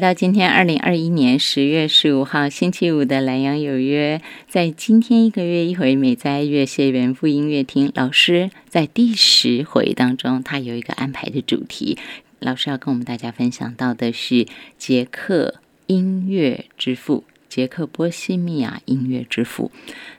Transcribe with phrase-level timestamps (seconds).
[0.00, 4.22] 到今天二零二一年十月十五号星期五的蓝洋有约。
[4.48, 11.98] 在今天一个月一回美哉月谢元复音乐厅，老师在第十回当中，他有一个安排的主题，
[12.38, 14.46] 老师要跟我们大家分享到的是
[14.78, 15.56] 捷克
[15.86, 19.70] 音乐之父，捷克波西米亚音乐之父。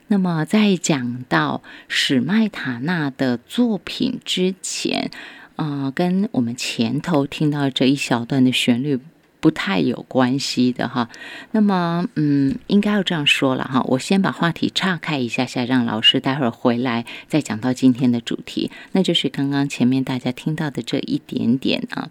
[0.06, 5.10] 那么在讲到史麦塔纳的作品之前，
[5.56, 9.00] 啊，跟我们前头听到这一小段的旋律。
[9.42, 11.10] 不太有关系的哈，
[11.50, 13.82] 那么嗯，应该要这样说了哈。
[13.88, 22.10] 我先把话题岔开一下下，让老师待会儿回来再讲到今天的主题，那就是刚刚前面大家听到的这一点点啊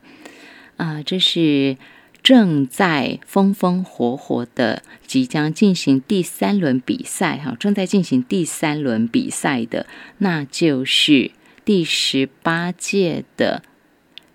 [0.75, 1.77] 啊，这是
[2.21, 9.87] 正在风风火火的即将进行第三轮比赛哈，正在进行第三轮比赛的，
[10.17, 11.31] 那就是
[11.63, 13.63] 第十八届的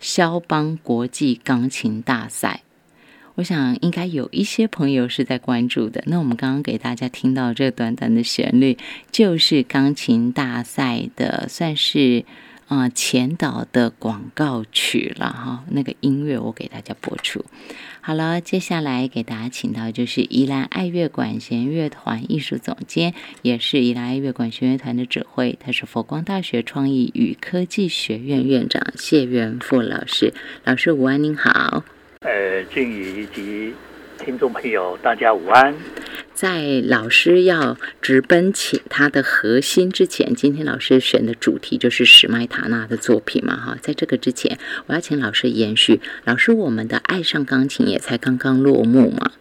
[0.01, 2.63] 肖邦国际钢琴大赛。
[3.37, 6.03] 我想应该有一些朋友是在关注的。
[6.07, 8.77] 那我们刚刚给大家听到这短短的旋律，
[9.13, 12.25] 就是钢琴大赛的，算是
[12.67, 15.65] 啊前导的广告曲了哈。
[15.71, 17.45] 那个音乐我给大家播出。
[18.01, 30.33] 好了，接下来给大家请到就是宜兰爱乐管弦乐团艺术总监，也是宜兰爱乐管弦乐团的指挥，他是佛光大学创意与科技学院院长谢元富老师。
[30.65, 31.85] 老师午安，您好。
[32.21, 33.75] 呃，俊宇以及
[34.19, 35.75] 听众朋友，大家午安。
[36.33, 43.79] 在老师要直奔起他的核心之前，今天老师选的主题就是史麦塔纳的作品嘛，哈。
[43.81, 46.01] 在这个之前，我要请老师延续。
[46.25, 49.33] 老师，我们的爱上钢琴也才刚刚落幕嘛。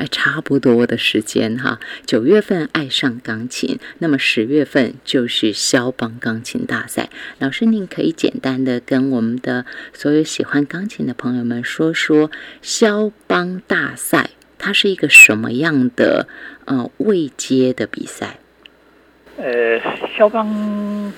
[0.00, 1.78] 哎，差不多的时间哈。
[2.06, 7.10] 九月份爱上钢琴，那么十月份就是肖邦钢琴大赛。
[7.38, 12.30] 老师，您可以简单的跟我们的所有喜欢钢琴的朋友们说说
[12.62, 16.26] 肖邦大赛，它是一个什么样的
[16.64, 18.38] 呃未接的比赛？
[19.36, 19.78] 呃，
[20.16, 21.12] 肖邦。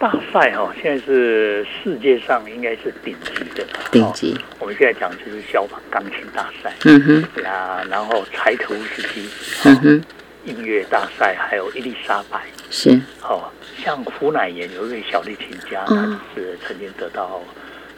[0.00, 3.66] 大赛哈，现在是世界上应该是顶级的。
[3.92, 4.34] 顶级。
[4.58, 6.72] 我们现在讲就是消防钢琴大赛。
[6.86, 7.44] 嗯哼。
[7.44, 9.28] 啊，然后柴可夫斯基。
[9.64, 10.04] 嗯哼。
[10.46, 12.40] 音乐大赛，还有伊丽莎白。
[12.70, 12.98] 是。
[13.20, 17.42] 哦，像胡乃岩有一位小提琴家，他是曾经得到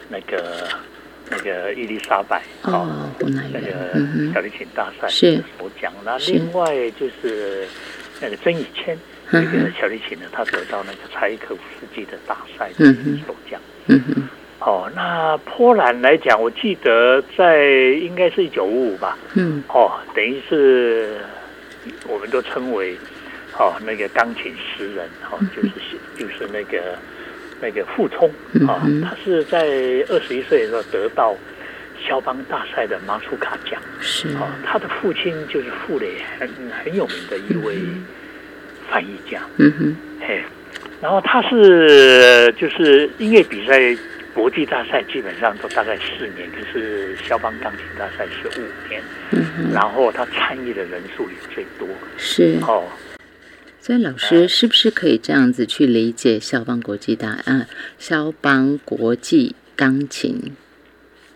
[0.09, 0.67] 那个
[1.29, 2.43] 那个伊丽莎白。
[2.63, 3.53] 哦，胡乃岩。
[3.53, 5.93] 那个小提琴大赛是我讲。
[6.03, 7.65] 那另外就是
[8.19, 8.99] 那个曾以谦。
[9.31, 12.85] 那个小提琴呢，他得到那个柴可夫斯基的大赛的
[13.25, 13.59] 首奖。
[13.87, 14.29] 嗯哼。
[14.59, 17.65] 哦，那波兰来讲，我记得在
[18.01, 19.17] 应该是一九五五吧。
[19.33, 19.61] 嗯。
[19.67, 21.17] 哦，等于是
[22.07, 22.95] 我们都称为
[23.59, 25.71] 哦那个钢琴诗人，哦，就是
[26.17, 26.97] 就是那个
[27.59, 28.31] 那个傅聪
[28.65, 29.65] 啊，他是在
[30.07, 31.35] 二十一岁的时候得到
[32.07, 33.81] 肖邦大赛的马苏卡奖。
[33.99, 34.29] 是。
[34.37, 36.49] 哦，他的父亲就是傅雷，很
[36.83, 37.75] 很有名的一位。
[38.89, 40.43] 翻译家，嗯哼，嘿，
[41.01, 43.79] 然后他是就是音乐比赛
[44.33, 49.01] 国际大赛，基本上都大概四年，可是肖邦钢琴大赛是五年，
[49.31, 51.87] 嗯哼，然后他参与的人数也最多，
[52.17, 52.57] 是。
[52.61, 52.83] 哦，
[53.79, 60.55] 所以老师是不是可以这样子去理解肖邦国际大啊肖邦国际钢琴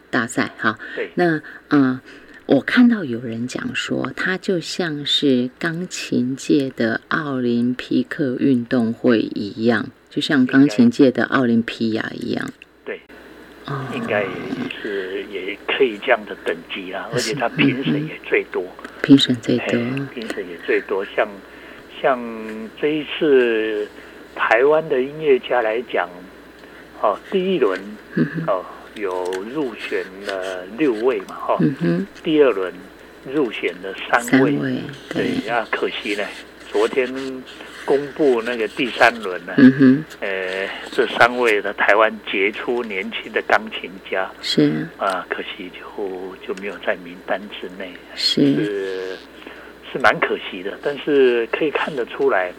[0.09, 0.51] 大赛？
[0.57, 0.77] 哈？
[0.95, 1.99] 对，那嗯。
[2.47, 12.49] 我看到有人讲说，它就像是钢琴界的奥林匹克运动会一样，就像钢琴界的奥林匹亚一样。
[12.85, 13.01] 对，
[13.94, 14.23] 应该
[14.81, 18.65] 是也可以这样的等级啦，而且它评审也最多，
[19.01, 19.77] 评审最多，
[20.15, 21.03] 评审也最多。
[21.03, 21.27] 像
[22.01, 22.17] 像
[22.79, 23.85] 这一次
[24.35, 26.09] 台湾的音乐家来讲，
[27.01, 27.77] 哦，第一轮，
[28.47, 28.63] 哦。
[28.97, 29.23] 有
[29.53, 31.57] 入选了六位嘛，哈，
[32.23, 32.73] 第二轮
[33.33, 34.57] 入选了三位，
[35.09, 35.49] 对。
[35.49, 36.23] 啊，可惜呢，
[36.71, 37.07] 昨天
[37.85, 39.53] 公布那个第三轮呢，
[40.19, 44.88] 呃，这三位的台湾杰出年轻的钢琴家是。
[44.97, 49.15] 啊，可惜就就没有在名单之内，是
[49.91, 52.51] 是蛮可惜的，但是可以看得出来，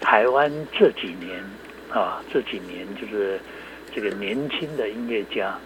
[0.00, 1.38] 台湾这几年
[1.90, 3.38] 啊，这几年就是。
[4.00, 5.58] 这个年轻的音乐家，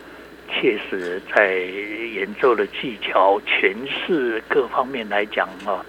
[0.48, 5.84] 确实在演奏的技巧、诠释各方面来讲啊，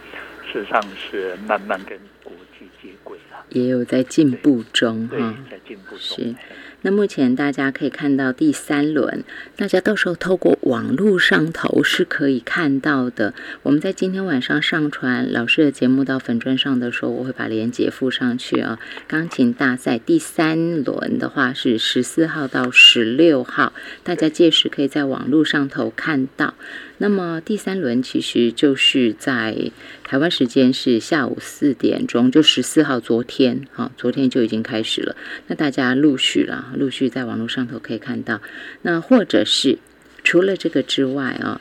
[0.51, 6.35] 事实上是慢慢跟国际接轨了，也有在进步中对哈。，在进步中。
[6.83, 9.23] 那目前大家可以看到第三轮，
[9.55, 13.33] 大家到时候透过网络上头是可以看到的。
[13.63, 18.79] 我们在今天晚上上传老师的节目到粉砖上的时候，我会把链接附上去啊。
[19.07, 23.71] 钢琴大赛第三轮的话是十四号到十六号，
[24.03, 26.53] 大家届时可以在网络上头看到。
[26.99, 29.71] 那么第三轮其实就是在
[30.03, 35.15] 台湾时间是下午四点钟，就十四号昨天，哈、昨天就已经开始了。
[35.47, 38.41] 那大家陆续啦，陆续在网络上头可以看到。
[38.83, 39.79] 那或者是
[40.23, 41.59] 除了这个之外啊，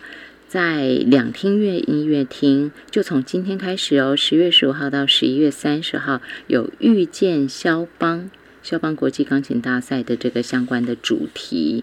[0.49, 8.31] 在两厅院音乐厅，就从今天开始哦，十月十五号到十一月三十号有遇见肖邦
[8.63, 11.83] 肖邦国际钢琴大赛的这个相关的主题。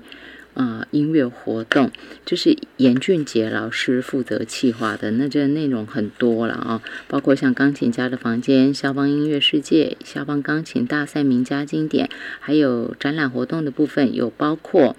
[0.60, 1.90] 呃，音乐活动
[2.26, 12.10] 就是严俊杰老师负责企划的，那这内容很多了啊、包括像钢琴家的房间、肖邦音乐世界、肖邦钢琴大赛名家经典，
[12.42, 14.98] 还有展览活动的部分，有包括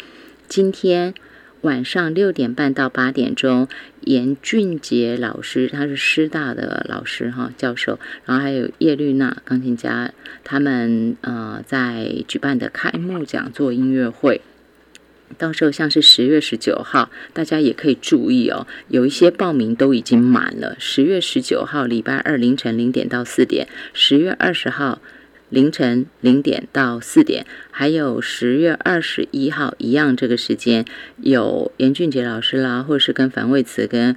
[0.48, 1.12] 今天
[1.60, 3.68] 晚上六点半到八点钟，
[4.00, 10.10] 严俊杰老师，他是师大的老师哈教授，然后还有叶绿娜钢琴家，
[10.42, 14.40] 他们呃在举办的开幕讲座音乐会。
[15.38, 20.76] 到时候像是十月十九号，大家也可以注意哦，有一些报名都已经满了。
[20.78, 25.00] 十月十九号礼拜二凌晨零点到四点，十月二十号
[25.48, 30.84] 凌晨零点到四点，还有十月二十一号一样这个时间，
[31.16, 34.16] 有严俊杰老师啦，或者是跟樊卫慈跟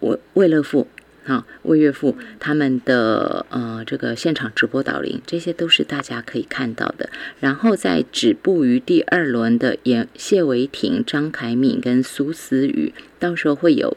[0.00, 0.88] 魏魏乐富。
[1.26, 7.08] 好，魏岳父他们的呃这个现场直播导聆，这些都是大家可以看到的。
[7.40, 13.96] 然后在止步于第二轮的严谢维廷、张凯敏跟苏思雨，到时候会有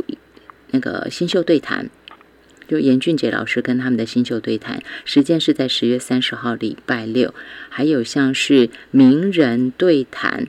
[0.72, 1.90] 那个新秀对谈，
[2.66, 7.34] 就严俊杰老师跟他们的新秀对谈，时间是在十月三十号礼拜六。
[7.68, 10.48] 还有像是名人对谈。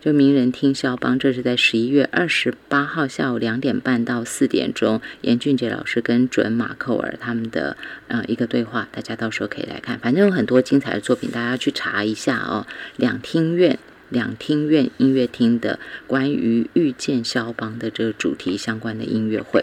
[0.00, 7.76] 就名人听肖邦，这是在十一月二十八号下午两点半到四点钟，严俊杰老师跟准马寇尔他们的
[8.08, 9.98] 呃一个对话，大家到时候可以来看。
[9.98, 12.66] 反正有很多精彩的作品，大家去查一下哦。
[12.96, 13.78] 两厅院
[14.08, 19.62] 两厅院音乐厅的关于遇见肖邦的这个主题相关的音乐会。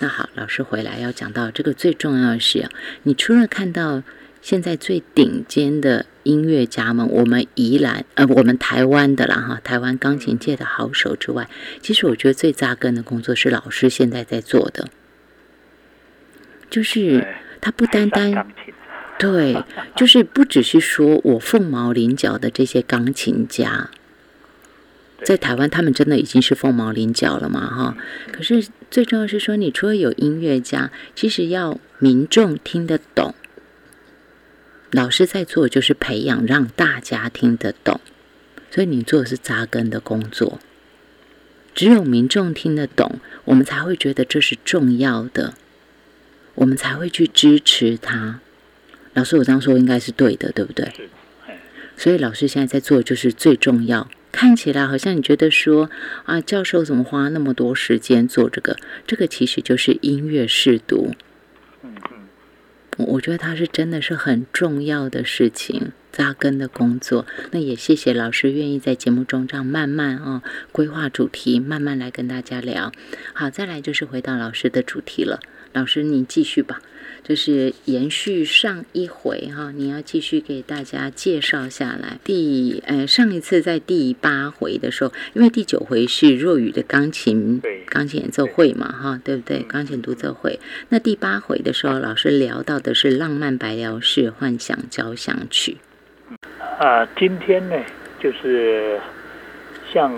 [0.00, 2.68] 那好，老师回来要讲到这个最重要的是，
[3.04, 4.02] 你除了看到
[4.40, 11.48] 现在最顶尖的音乐家们，我们宜兰呃，我们台湾的啦哈，台湾钢琴界的好手之外，
[11.82, 14.88] 其实我觉得最扎根的工作是老师现在在做的，
[16.70, 17.26] 就是
[17.60, 18.46] 他不单单
[19.18, 19.64] 对，
[19.96, 23.90] 就是不只是说我凤毛麟角的这些钢琴家，
[25.24, 27.96] 在台湾他们真的已经是凤毛麟角了嘛哈。
[28.30, 33.34] 可是最重要是说，你除了有音乐家，其实要民众听得懂。
[34.90, 38.00] 老师在做就是培养让大家听得懂，
[38.70, 40.58] 所以你做的是扎根的工作。
[41.74, 45.54] 只有民众听得懂，我们才会觉得这是重要的，
[46.54, 48.40] 我们才会去支持他。
[49.14, 50.90] 老师，我这样说应该是对的，对不对？
[51.96, 54.08] 所以老师现在在做的就是最重要。
[54.30, 55.90] 看起来好像你觉得说
[56.24, 58.76] 啊，教授怎么花那么多时间做这个？
[59.06, 61.14] 这个其实就是音乐试读。
[62.98, 67.24] 我我觉得它是真的是很重要的事情，扎根的工作。
[67.52, 72.90] 那也谢谢老师愿意在节目中这样慢慢哦规划主题，慢慢来跟大家聊。
[73.32, 75.38] 好，再来就是回到老师的主题了。
[75.74, 76.80] 老师，您继续吧，
[77.22, 82.18] 就是延续上一回哈，你要继续给大家介绍下来。
[82.24, 89.62] 第呃上一次在第八回的时候，因为第九回是若雨的钢琴对钢琴演奏会嘛哈，对不对？
[89.62, 90.58] 钢琴独奏会。
[90.88, 95.76] 那第八回的时候，老师聊到的是浪漫白辽式幻想交响曲。
[96.78, 97.76] 啊，今天呢，
[98.20, 99.00] 就是
[99.92, 100.12] 像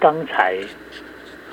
[0.00, 0.56] 刚才，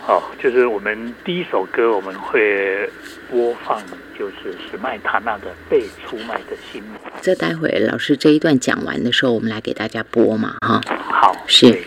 [0.07, 2.89] 哦，就是我们第一首歌我们会
[3.29, 3.81] 播放，
[4.17, 6.81] 就是史麦塔纳的《被出卖的心》。
[7.21, 10.81] 这待会老师这一段讲完的时候，我们来给大家播嘛哈。
[10.87, 11.83] 好，是对。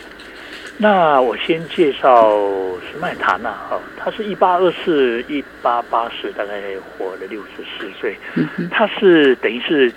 [0.79, 2.39] 那我先介绍
[2.81, 6.61] 史麦塔纳哈，他是一八二四一八八四，大概
[6.99, 8.15] 活了六十四岁。
[8.35, 9.91] 嗯哼，他是等于是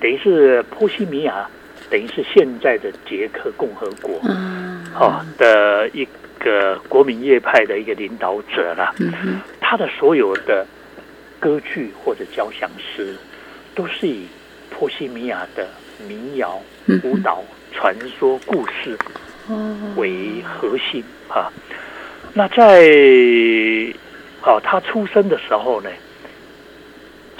[0.00, 1.48] 等于是波西米亚，
[1.90, 6.06] 等于是现在的捷克共和国啊，哦的一
[6.38, 8.94] 个国民乐派的一个领导者啦。
[9.00, 10.66] 嗯，他的所有的
[11.40, 13.16] 歌剧或者交响诗，
[13.74, 14.26] 都是以
[14.70, 15.68] 波西米亚的
[16.06, 18.96] 民谣、嗯舞蹈、传说、故事
[19.48, 21.50] 哦，为核心啊。
[22.34, 22.82] 那在
[24.42, 25.90] 哦，他出生的时候呢，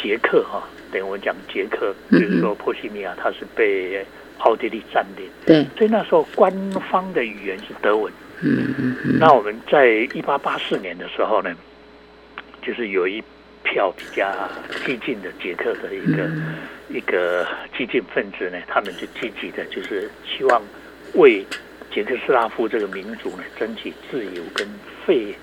[0.03, 0.63] 捷克哈、
[0.93, 4.05] 等于我讲捷克，比如说波西米亚，它是被
[4.39, 6.53] 奥地利占领，对，所以那时候官
[6.91, 8.13] 方的语言是德文。
[8.41, 11.55] 嗯嗯嗯，那我们在一八八四年的时候呢，
[12.63, 13.23] 就是有一
[13.65, 14.33] 票比较
[14.87, 16.55] 激进的捷克的一个、嗯。
[16.91, 20.63] 一个激进分子呢，他们就积极的，就是希望
[21.13, 21.45] 为
[21.93, 24.67] 捷克斯拉夫这个民族呢争取自由跟
[25.05, 25.35] 废，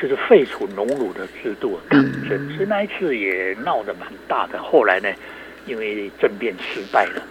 [0.00, 2.38] 就是废除农奴的制度的抗争。
[2.38, 4.62] 嗯所以那一次也闹得蛮大的。
[4.62, 5.08] 后来呢，
[5.66, 7.22] 因为政变失败了，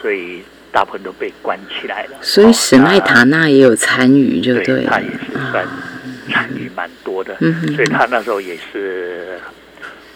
[0.00, 2.16] 所以大部分都被关起来了。
[2.16, 5.92] 哦所以哦史麦塔纳也有参与，就对，了他也是算啊
[6.30, 9.38] 参与蛮多的，嗯所以他那时候也是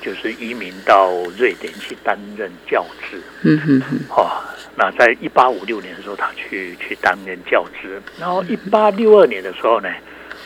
[0.00, 3.20] 就是移民到瑞典去担任教职。
[3.42, 4.30] 嗯哼哼，哦，
[4.76, 9.88] 那在一八五六年的时候，他去去担任教职，然后一八六二年的时候呢，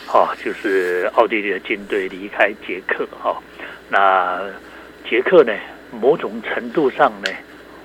[0.07, 3.35] 哦，就是奥地利的军队离开捷克，哦，
[3.89, 4.41] 那
[5.09, 5.53] 捷克呢，
[5.91, 7.29] 某种程度上呢，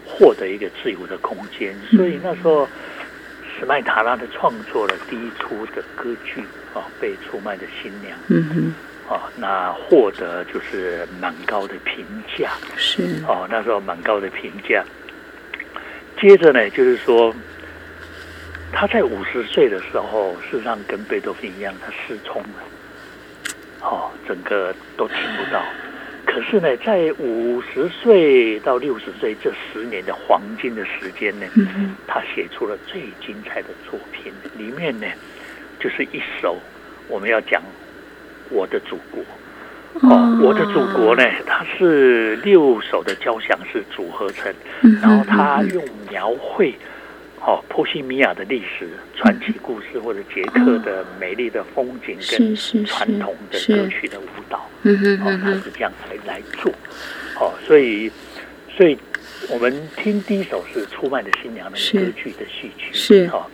[0.06, 2.68] 获得一个自由的空间，所以那时候
[3.58, 6.42] 史麦塔拉的创作了第一出的歌剧，
[6.74, 8.74] 哦，被出卖的新娘，嗯哼，
[9.08, 12.04] 哦，那获得就是蛮高的评
[12.36, 14.84] 价，是，哦，那时候蛮高的评价。
[16.20, 17.34] 接着呢，就是说，
[18.72, 22.64] 他在五十岁的时候，事实上跟贝多芬一样，他失聪了，
[23.82, 25.62] 哦，整个都听不到。
[26.24, 31.46] 可是呢，在五十岁到六十岁这十年的黄金的时间呢，
[32.06, 35.06] 他写出了最精彩的作品，里面呢，
[35.78, 36.56] 就是一首
[37.08, 37.62] 我们要讲
[38.50, 39.22] 我的祖国。
[40.08, 44.50] 哦，我的祖国呢，它是六首的交响式组合成，
[44.80, 46.74] 嗯然后他用描绘
[47.44, 52.54] 哦波西米亚的历史传奇故事，或者捷克的美丽的风景跟
[52.86, 56.72] 传统的歌曲的舞蹈，哦哼，哼，它是这样来来做，
[57.40, 58.10] 哦，所以
[58.76, 58.96] 所以
[59.50, 63.44] 我们听第一首是《出卖的新娘》那是个歌剧的序曲，是哦，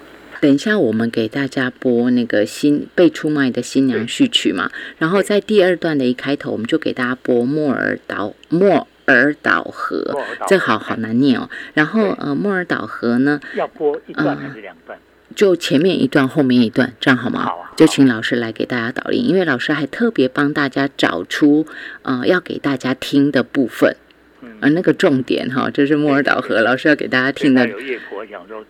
[0.43, 10.05] 等一下，我们给大家播那个新被出卖的新娘序曲嘛，然后在第二段的一开头，我们就给大家播莫尔岛莫尔岛河
[10.47, 11.49] 这好好难念哦。
[11.75, 14.99] 然后呃，莫尔岛河呢，要播一段嗯还是两段？
[15.35, 17.45] 就前面一段，后面一段，这样好吗？
[17.45, 21.67] 好啊就请老师来给大家导引，因为老师还特别帮大家找出
[22.03, 23.95] 呃要给大家听的部分，
[24.43, 27.69] 嗯而那个重点哈，这是莫尔岛河，老师要给大家听的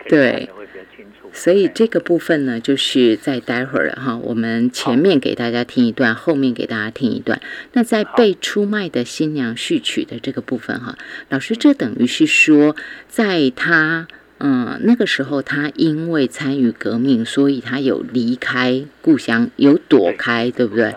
[0.09, 0.49] 对。
[1.31, 7.41] 所以哎这个部分呢，就是在待会儿哈，我们前面给大家听一段，后面给大家听一段。
[7.75, 10.97] 那在被出卖的新娘序曲的这个部分哈，
[11.29, 12.75] 老师这等于是说，
[13.09, 14.09] 在他
[14.39, 20.95] 嗯那个时候，他因为参与革命，所以他有离开故乡，有躲开，对不对？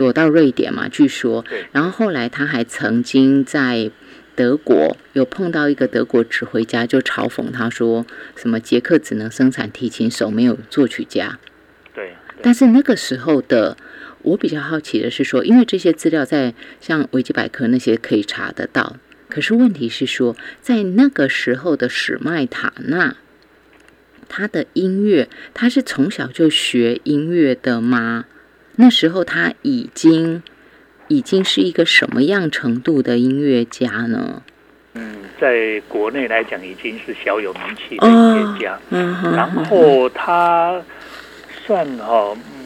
[0.00, 1.44] 躲到瑞典嘛，据说。
[1.72, 3.90] 然后后来他还曾经在
[4.34, 11.38] 德国有碰到一个德国指挥家，就嘲讽他说什么捷克只能生产提琴手，没有作曲家。
[11.92, 13.76] 对对但是那个时候的
[14.22, 18.96] 我比较好奇的是说，因为这些资料在像维基百科那些可以查得到，
[19.28, 23.16] 可是问题是说，在那个时候的史麦塔纳，
[24.30, 28.24] 他的音乐，他是从小就学音乐的吗？
[28.80, 30.42] 那时候他已经
[31.08, 34.42] 已经是一个什么样程度的音乐家呢？
[34.94, 40.82] 嗯，在国内来讲已经是小有名气的音乐家，嗯哼然后他
[41.66, 42.59] 算哈、嗯，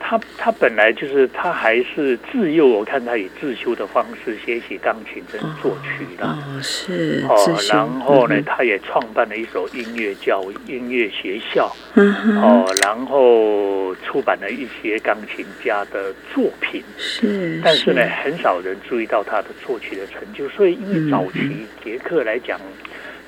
[0.00, 6.24] 他他本来就是他还是自幼，我看他以自修的方式学习钢琴跟作曲的。
[6.26, 7.36] 哦，是哦
[7.70, 20.48] 然后呢，嗯他也创办了一所音乐教音乐学校，嗯哦，然后出版了一些钢琴家的作品，是，但是呢，很少人注意到他的作曲的成就。
[20.50, 22.58] 所以，因为早期嗯捷克来讲，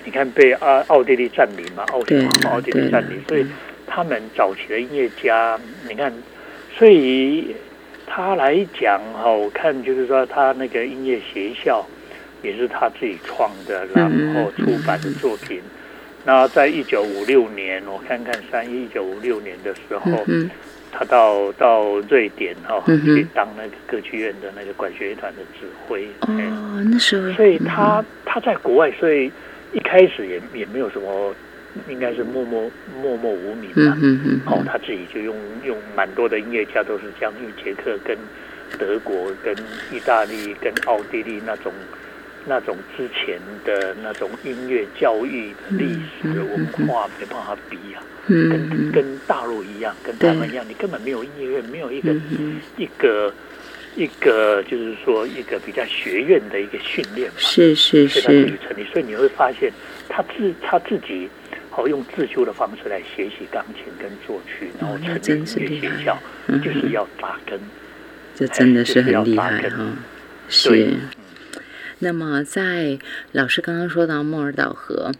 [0.04, 3.44] 你看被奥奥地利占领嘛，奥对奥地利占领，所以
[3.86, 5.58] 他们早期的音乐家，
[5.88, 6.12] 你看，
[6.80, 7.54] 所以
[8.06, 11.86] 他来讲哈，我看就是说他那个音乐学校
[12.42, 15.60] 也是他自己创的，然后出版的作品。
[16.24, 20.48] 那在一九五六年，我看看三一九五六年的时候，嗯
[20.90, 26.06] 他到到瑞典哈、去当那个歌剧院的那个管弦乐团的指挥。
[26.22, 29.30] 哦，那时候，所以他他在国外，所以
[29.74, 31.34] 一开始也也没有什么，
[31.88, 33.96] 应该是默默默默无名嗯吧。
[34.00, 38.16] 哼哼哦，他自己就用用蛮多的音乐家都是这样，因为捷克跟
[38.78, 39.54] 德国、跟
[39.92, 41.72] 意大利、跟奥地利那种
[42.46, 46.48] 那种之前的那种音乐教育的历史嗯嗯
[46.78, 48.92] 文化没办法比啊，嗯跟嗯。
[48.92, 52.12] 跟大陆一样，跟对台湾一样，你根本没有音乐院，没有一个
[52.76, 53.32] 一个
[53.96, 59.72] 一一个就是说一个比较学院的一个训练嘛，是是所以他自己是，成立，所以你会发现
[60.08, 61.28] 他自他自己
[61.70, 67.58] 好用自修的方式来学习钢琴跟作曲，然后哦那成真是立音厉害乐学校，嗯就是要扎根。
[68.34, 69.92] 这真的是很厉害哈。
[70.64, 70.94] 对是。
[72.00, 72.98] 那么，在
[73.32, 75.12] 老师刚刚说到莫尔岛河，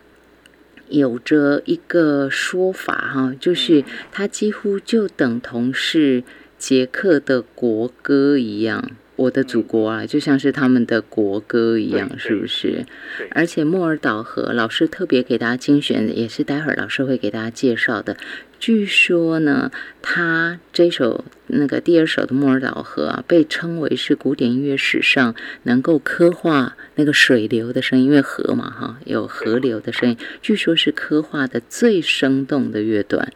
[0.89, 6.25] 有着一个说法哈，就是它几乎就等同是
[6.57, 8.91] 捷克的国歌一样。
[9.21, 12.87] 我的祖国啊，就像是他们的国歌一样，是不是？
[13.33, 18.17] 而且莫尔岛河，老师特别给大家精选的，也是待会儿老师会给大家介绍的。
[18.59, 33.31] 据说呢，他这首那个第二首的莫尔岛河啊，被称为是古典音乐史上能够刻画那个水流的声音，因为河嘛哈，有河流的声音，据说是刻画的最生动的乐段。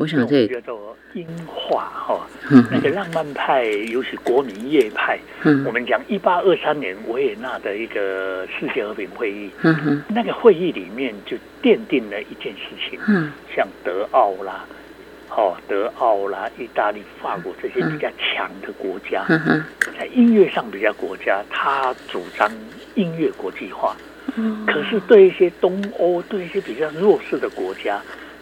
[0.00, 2.64] 我想这也叫做音画哈，嗯。
[2.70, 9.50] 那个浪漫派，尤其国民乐派，我嗯们讲一八二三年维也纳的一个世界和平会议，
[10.08, 14.64] 那个会议里面就奠定了一件事情，哼像德奥啦，
[15.36, 19.26] 哦，德奥啦、意大利、法国这些比较强的国家，
[19.98, 22.50] 在音乐上比较国家，他主张
[22.94, 23.94] 音乐国际化。
[24.66, 28.00] 可是对一些东欧、对一些比较弱势的国家，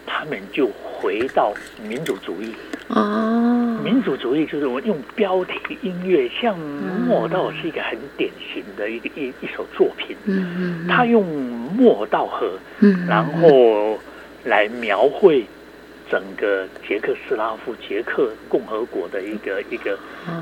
[0.09, 1.53] 他们就回到
[1.87, 2.51] 民主主义。
[2.87, 13.99] 哦，民主主义就是我用标题音乐，像莫道是一个很典型的一个一一首作品，嗯嗯他用莫道河，嗯，然后
[14.43, 15.45] 来描绘
[16.09, 19.99] 整个捷克斯拉夫捷克共和国的一个一个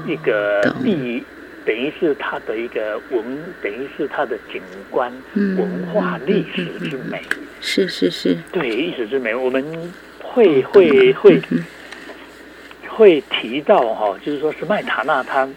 [0.07, 1.21] 一个地，
[1.65, 3.21] 等于是它的一个文，
[3.61, 7.21] 等于是它的景观、嗯文化、历史之美。
[7.59, 11.63] 是是是，对，一直之美，我们会会会嗯
[12.87, 15.47] 会提到哈、就是说是麦塔纳他，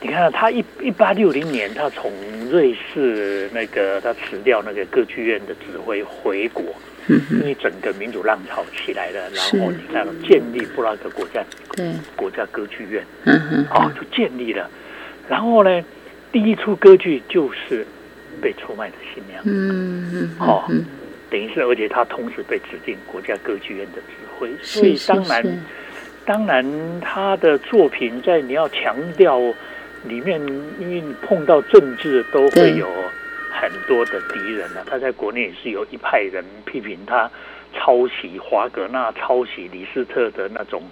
[0.00, 2.12] 你看他一一八六零年，他从
[2.50, 6.64] 瑞士那个他辞掉那个歌剧院的指挥回国，
[7.08, 11.44] 嗯因为整个民主浪潮起来了，然后你看建立布拉格国家
[11.76, 13.04] 对，国家歌剧院，
[13.70, 14.70] 哦，就建立了，
[15.28, 15.84] 然后呢，
[16.30, 17.86] 第一出歌剧就是
[18.40, 19.42] 被出卖的新娘。
[19.44, 20.84] 嗯嗯哦嗯，
[21.30, 25.58] 等于是，而且他同时被指定国家歌剧院的指挥，所以当然，是是，
[26.24, 29.38] 当然他的作品在你要强调
[30.04, 30.40] 里面，
[30.78, 32.88] 因为碰到政治都会有
[33.52, 34.82] 很多的敌人啊。
[34.86, 37.30] 他在国内也是有一派人批评他
[37.74, 40.82] 抄袭华格纳、抄袭李斯特的那种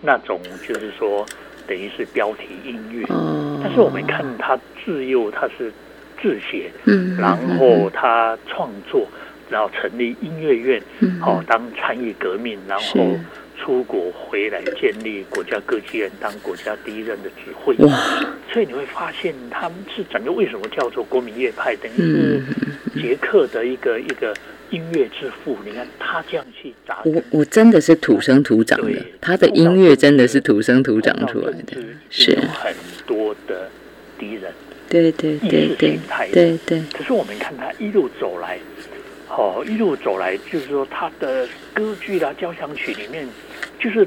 [0.00, 1.26] 那种，就是说
[1.66, 3.04] 等于是标题音乐。
[3.08, 5.72] 哦，但是我们看他自幼他是
[6.24, 9.06] 自写，嗯，嗯，然后他创作，
[9.50, 13.14] 然后成立音乐院，嗯，好、当参与革命，然后
[13.60, 17.74] 出国回来建立国家歌剧院，当国家第一任的指挥。
[17.84, 17.94] 哇，
[18.50, 22.40] 所以你会发现，他们是整个为什么叫做国民乐派，等于
[22.94, 24.34] 捷克的一个一个
[24.70, 25.58] 音乐之父。
[25.62, 31.76] 你看他这样去砸我我真的是土生土长的，他的音乐真的是土生土长出来的
[32.08, 32.74] 是有，很
[33.06, 33.68] 多的
[34.18, 34.50] 敌人。
[34.88, 38.58] 对对对对形态的对对，可是我们看他一路走来，
[39.28, 43.26] 哦，一路走来，就是说他的歌剧啦、交响曲里面，
[43.78, 44.06] 就是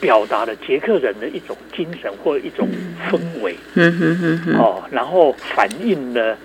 [0.00, 2.68] 表达了捷克人的一种精神或一种
[3.10, 6.36] 氛围，嗯哼哼哼，哦，然后反映了。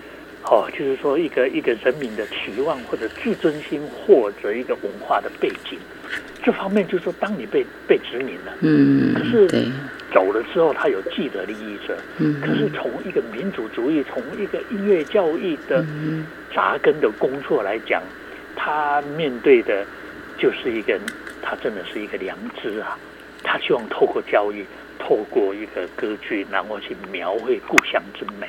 [0.46, 5.78] 哦，就是说一个一个人民的期望或者自尊心，或者一个文化的背景，
[6.42, 9.64] 这方面就是说，当你被被殖民了，嗯可是，对，
[10.14, 16.24] 走了之后，他有既得利益者，嗯可是从一个民主主义，从一个音乐教育的嗯
[16.54, 18.00] 扎根的工作来讲，
[18.54, 19.84] 他面对的
[20.38, 20.96] 就是一个，
[21.42, 22.96] 他真的是一个良知啊。
[23.42, 24.64] 他希望透过教育，
[24.98, 28.46] 透过一个歌剧，然后去描绘故乡之美。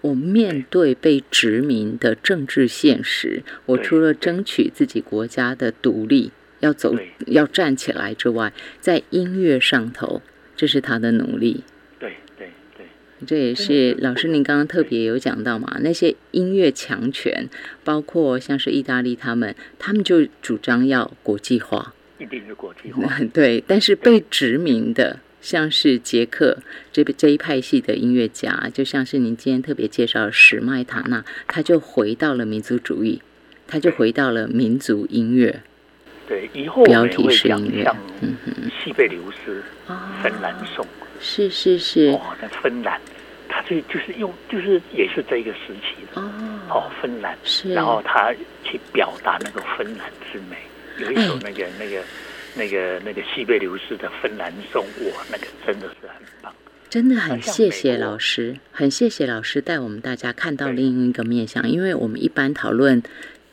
[0.00, 6.94] 我面对被殖民的政治现实，我除了争取自己国家的独立，要走
[7.26, 10.22] 要站起来之外，在音乐上头，
[10.54, 11.64] 这是他的努力。
[11.98, 12.86] 对对对，
[13.26, 17.48] 这也是老师您刚刚特别有讲到嘛，那些音乐强权，
[17.82, 23.18] 包括像是意大利他们，他们就主张要国际化，一定是国际化。
[23.32, 26.58] 对，但是被殖民的，像是捷克
[26.92, 33.22] 这这一派系的音乐家，就像是您今天特别介绍史麦塔纳，他就回到了民族主义，
[33.66, 35.62] 他就回到了民族音乐。
[36.30, 38.36] 对，以后我标题们也会式音乐嗯
[38.78, 40.86] 西贝流斯、哦芬兰颂。
[41.18, 43.00] 是是是，哦，那芬兰，
[43.48, 46.30] 他这就是用，就是也是这一个时期的哦，
[46.68, 50.56] 哦，芬兰，是，然后他去表达那个芬兰之美，
[51.00, 51.40] 有一首哎。
[51.42, 52.02] 那个、那个
[52.54, 56.54] 那个那个西贝流斯的芬兰颂，哇，那个真的是很棒。
[56.88, 63.02] 真的很谢谢老师，很谢谢老师带我们大家看到另一个面向，因为我们一般讨论。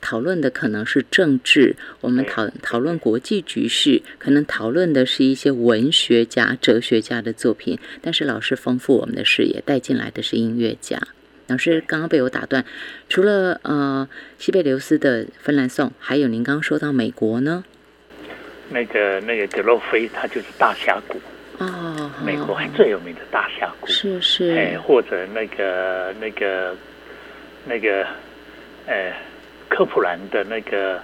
[0.00, 7.78] 讨论的可能是政治，我们讨讨论国际局势，可能讨论的是一些文学家、哲学家的作品。
[8.00, 11.00] 但是老师丰富我们的视野，带进来的是音乐家。
[11.48, 12.64] 老师刚刚被我打断，
[13.08, 17.64] 除了呃西贝流斯的《芬兰颂》，还有您刚刚说到美国呢？
[18.70, 21.18] 那个那个格洛菲，他就是大峡谷，
[21.56, 23.86] 哦，美国还最有名的大峡谷。
[23.86, 24.16] 是
[24.54, 26.76] 哎，是，或者那个那个
[27.64, 28.06] 那个，
[28.86, 29.10] 呃，
[29.68, 31.00] 科普兰的那个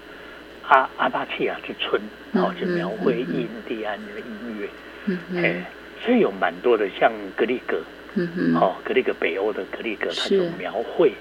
[0.69, 2.01] 阿阿巴契亚之春，
[2.33, 4.69] 哦，就嗯描绘印第安的音乐，
[5.07, 5.65] 嗯哎，，
[6.05, 7.83] 所以有蛮多的，像格里格，
[8.15, 11.13] 嗯哼，哦，格里格北欧的格里格，他是就描绘，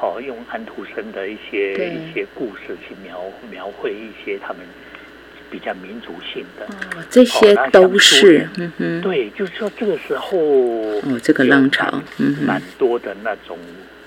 [0.00, 3.20] 哦，用安徒生的一些一些故事去描
[3.50, 4.58] 描绘一些他们
[5.50, 6.66] 比较民族性的。
[6.96, 12.44] 哦，这些都是联，嗯哼，对，就是说这个时候哦，这个浪潮蛮，嗯哼。
[12.46, 13.58] 蛮，多的那种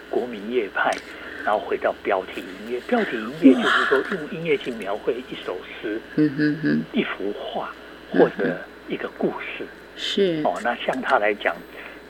[0.09, 0.91] 国民乐派，
[1.43, 2.79] 然后回到标题音乐。
[2.87, 6.01] 标题音乐就是说用音乐去描绘一首诗、
[6.93, 7.71] 一幅画
[8.11, 9.65] 或者一个故事。
[9.95, 11.55] 是，哦，那像他来讲，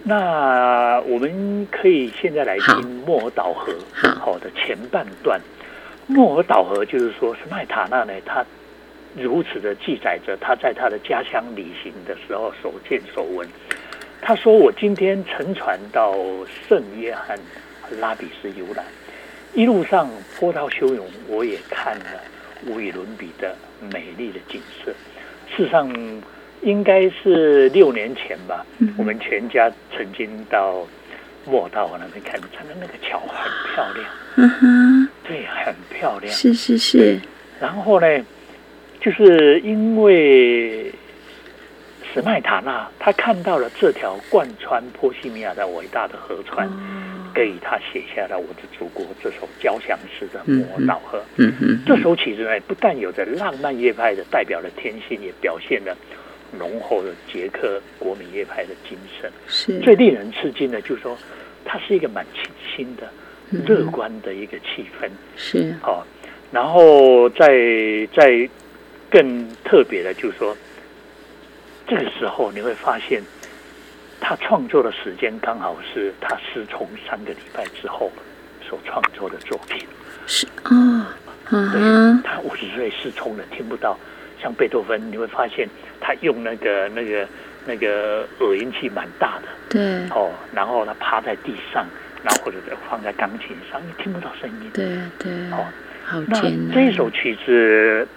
[0.03, 5.39] 那我们可以现在来听莫尔岛河好好的前半段。
[6.07, 8.45] 莫尔岛河就是说，是麦塔纳呢，他
[9.15, 13.47] 如此的记载着他在他的家乡旅行的时候所见所闻。
[14.21, 16.15] 他说：“我今天乘船到
[16.67, 17.37] 圣约翰
[17.99, 18.85] 拉比斯游览，
[19.53, 20.09] 一路上
[20.39, 22.05] 波涛汹涌，我也看了
[22.65, 23.55] 无与伦比的
[23.91, 24.91] 美丽的景色。
[25.55, 25.91] 事实上，
[26.61, 28.93] 应该是六年前吧，嗯。
[28.97, 30.87] 我们全家曾经到
[31.45, 34.05] 莫道那边看，真的那个桥很漂亮，
[34.37, 36.31] 嗯哼，对，很漂亮。
[36.31, 37.19] 是是是，
[37.59, 38.07] 然后呢，
[39.01, 40.93] 就是因为
[42.13, 46.71] 史麦塔纳他看到了这条贯穿波西米亚的伟大的河川，哦，
[47.33, 51.19] 给他写下了《我的祖国》这首交响诗的《摩尔岛河》。
[51.37, 55.95] 嗯哼，这首曲子呢，不但有着浪漫乐派的代表的天性，也表现了
[56.57, 59.31] 浓厚的捷克国民乐派的精神。
[59.47, 61.17] 是，最令人吃惊的就是说，
[61.63, 62.43] 它是一个蛮清
[62.75, 63.03] 新的、
[63.51, 65.09] 嗯乐观的一个气氛。
[65.35, 66.05] 是，好、
[66.51, 67.47] 然后再
[68.13, 68.49] 再
[69.09, 70.55] 更特别的，就是说，
[71.85, 73.21] 这个时候你会发现，
[74.21, 78.09] 他创作的时间刚好是他失聪三个礼拜之后
[78.61, 79.85] 所创作的作品。
[80.27, 81.05] 是哦，
[81.49, 83.97] 嗯他五十岁失聪了，听不到。
[84.41, 85.67] 像贝多芬，你会发现
[85.99, 87.27] 他用那个那个
[87.65, 91.85] 那个耳音器蛮大的对哦，然后他趴在地上，
[92.23, 92.57] 然后或者
[92.89, 94.71] 放在钢琴上，你听不到声音。
[94.73, 95.63] 对对，哦，
[96.03, 96.41] 好那，
[96.73, 98.07] 这一首曲子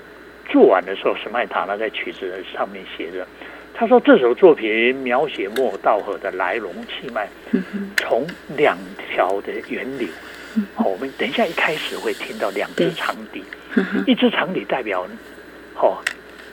[0.49, 3.27] 做完的时候，史麦塔纳在曲子上面写着，
[3.75, 7.29] 他说这首作品描写莫道河的来龙去脉，
[7.97, 8.25] 从
[8.57, 8.79] 两
[9.11, 10.09] 条的源流。
[10.57, 13.43] 嗯好，我们等一下一开始会听到两对支长笛，
[14.07, 15.05] 一只长笛代表，
[15.75, 15.99] 哦，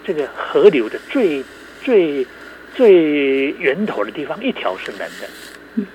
[0.04, 1.44] 这个河流的最
[1.84, 2.26] 最
[2.74, 5.86] 最源头的地方，一条是冷的，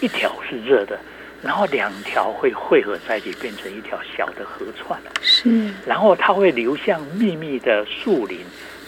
[0.00, 0.98] 一条是热的，
[1.42, 4.98] 然后两条会汇合在一起，变成一条小的河串。
[5.20, 8.38] 是，然后它会流向密密的树林，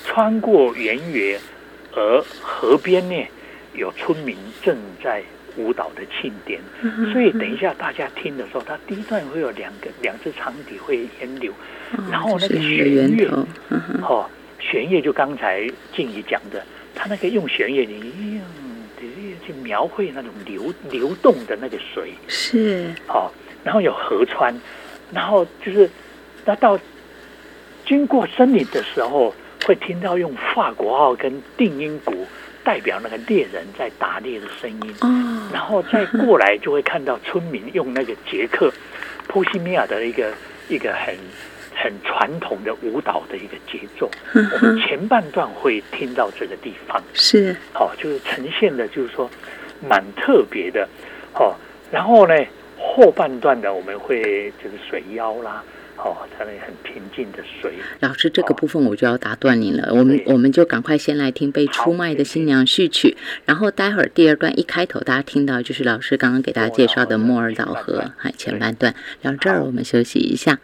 [0.07, 1.38] 穿过原野，
[1.94, 3.27] 而河边呢
[3.74, 5.22] 有村民正在
[5.57, 6.61] 舞蹈的庆典。
[7.12, 11.53] 所以等一下大家听的时候，它第一段会有两个两只长笛会沿流，
[11.96, 13.29] 哦然后那个弦乐
[14.03, 14.29] 哦，
[14.61, 17.98] 弦乐就刚才静怡讲的，他那个用弦乐你
[18.37, 18.42] 用
[19.46, 23.31] 去描绘那种流流动的那个水，是，哦，
[23.64, 24.55] 然后有河川，
[25.12, 25.88] 然后就是
[26.44, 26.79] 那到
[27.87, 29.35] 经过森林的时候，
[29.68, 32.26] 会听到用法国号跟定音鼓
[32.64, 38.72] 代表那个猎人在打猎的声音，哦，然后再过来就会看到村民用那个捷克
[39.26, 40.33] 波西米亚的一个
[40.70, 41.14] 一个很
[41.76, 44.11] 很传统的舞蹈的一个节奏。
[44.33, 47.02] 嗯我们，前半段会听到这个地方。
[47.12, 49.31] 是，哦，就是呈现的，就是说
[49.87, 50.88] 蛮特别的，
[51.35, 51.54] 哦，
[51.90, 52.35] 然后呢，
[52.78, 55.62] 后半段呢我们会就是水妖啦，
[55.98, 70.58] 哦，它那很平静的水，老师，这个部分我就要打断您了，我们我们就赶快先来听被出卖的新娘序曲，然后待会儿第二段一开头大家听到就是老师刚刚给大家介绍的莫尔岛河，还前半段，然后这儿我们休息一下。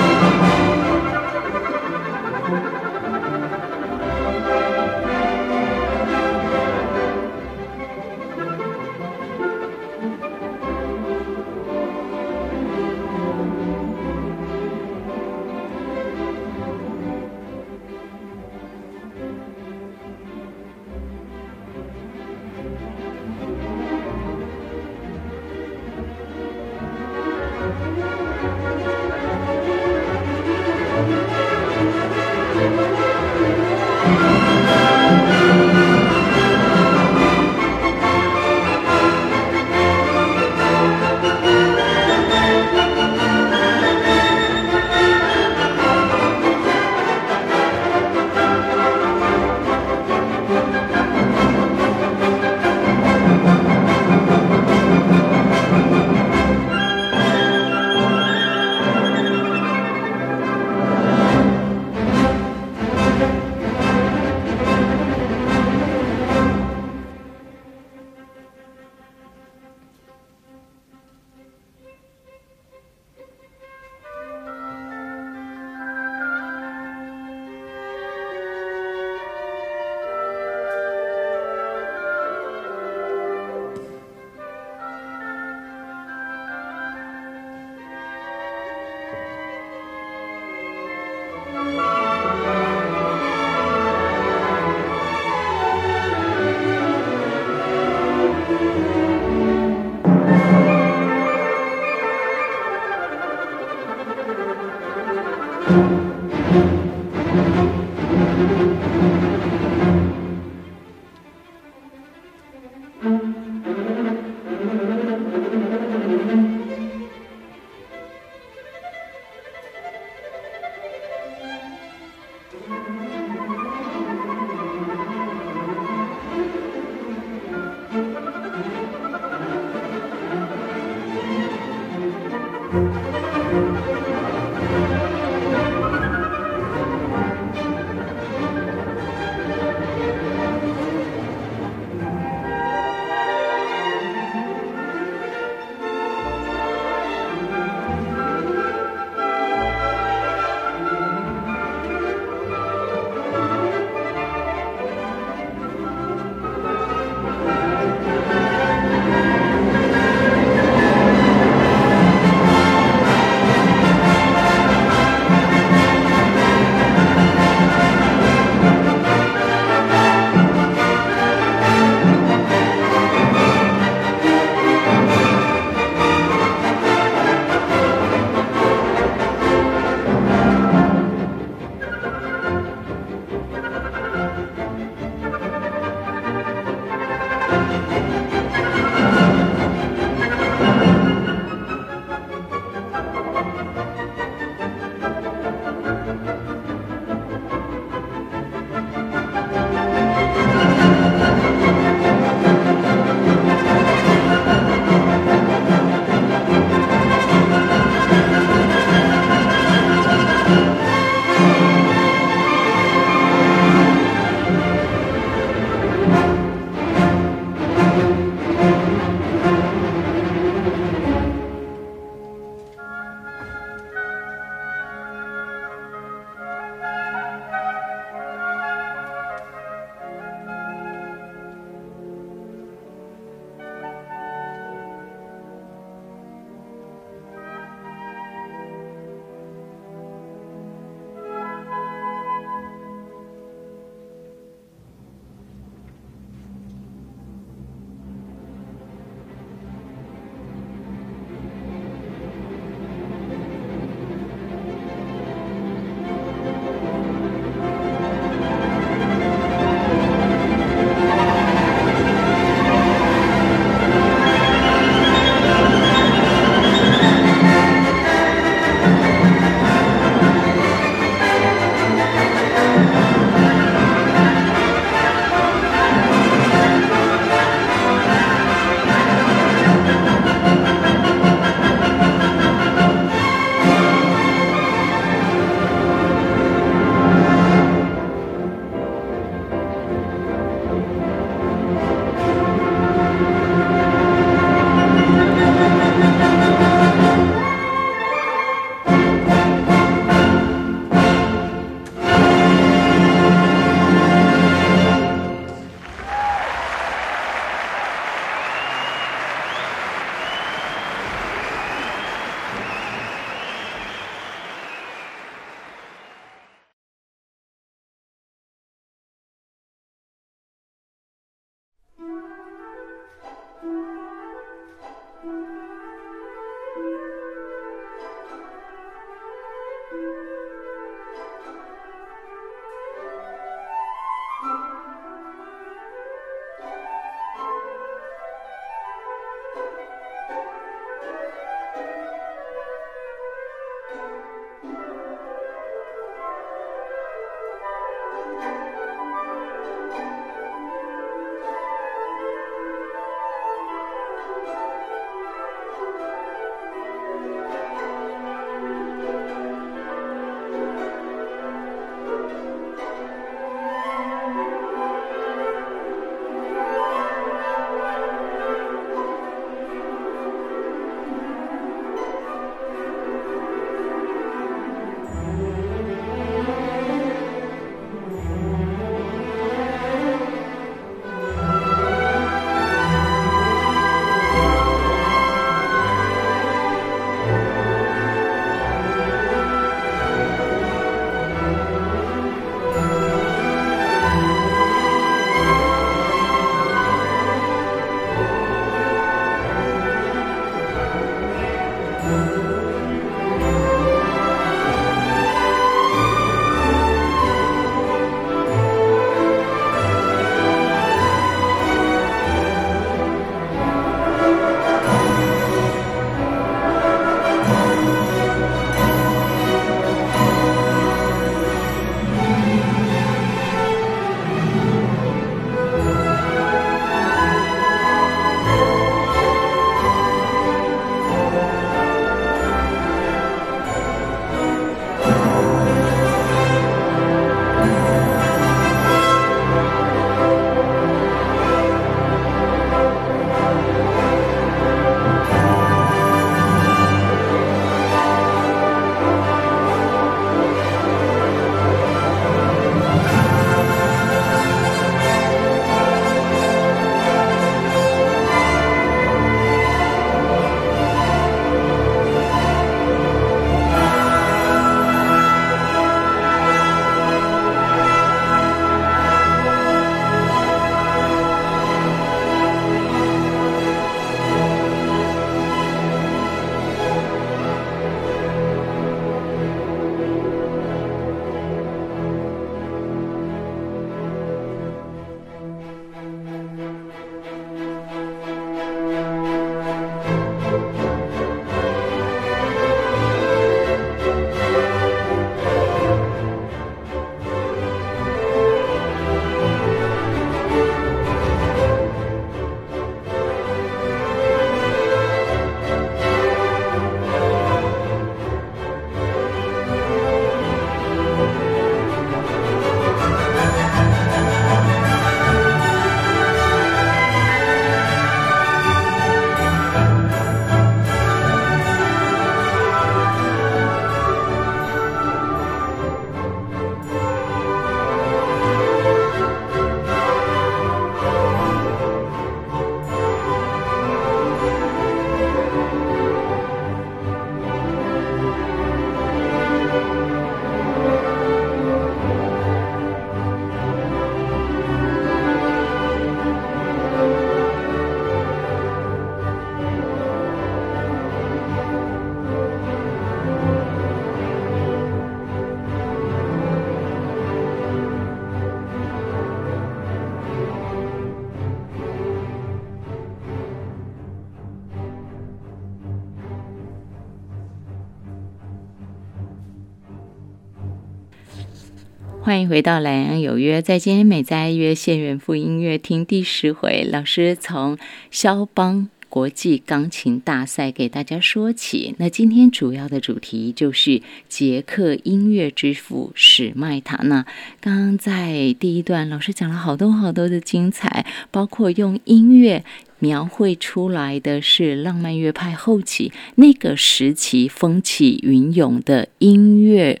[572.24, 573.60] 欢迎回到《莱阳有约》。
[573.62, 577.76] 在今天美在约现元富音乐厅第十回，老师从
[578.10, 581.94] 肖邦国际钢琴大赛给大家说起。
[581.98, 587.26] 那今天主要的主题就是捷克音乐之父史麦塔纳。
[587.60, 592.64] 刚刚在第一段，老师讲了好多好多的精彩，包括用音乐
[593.00, 600.00] 描绘出来的是浪漫乐派后期那个时期风起云涌的音乐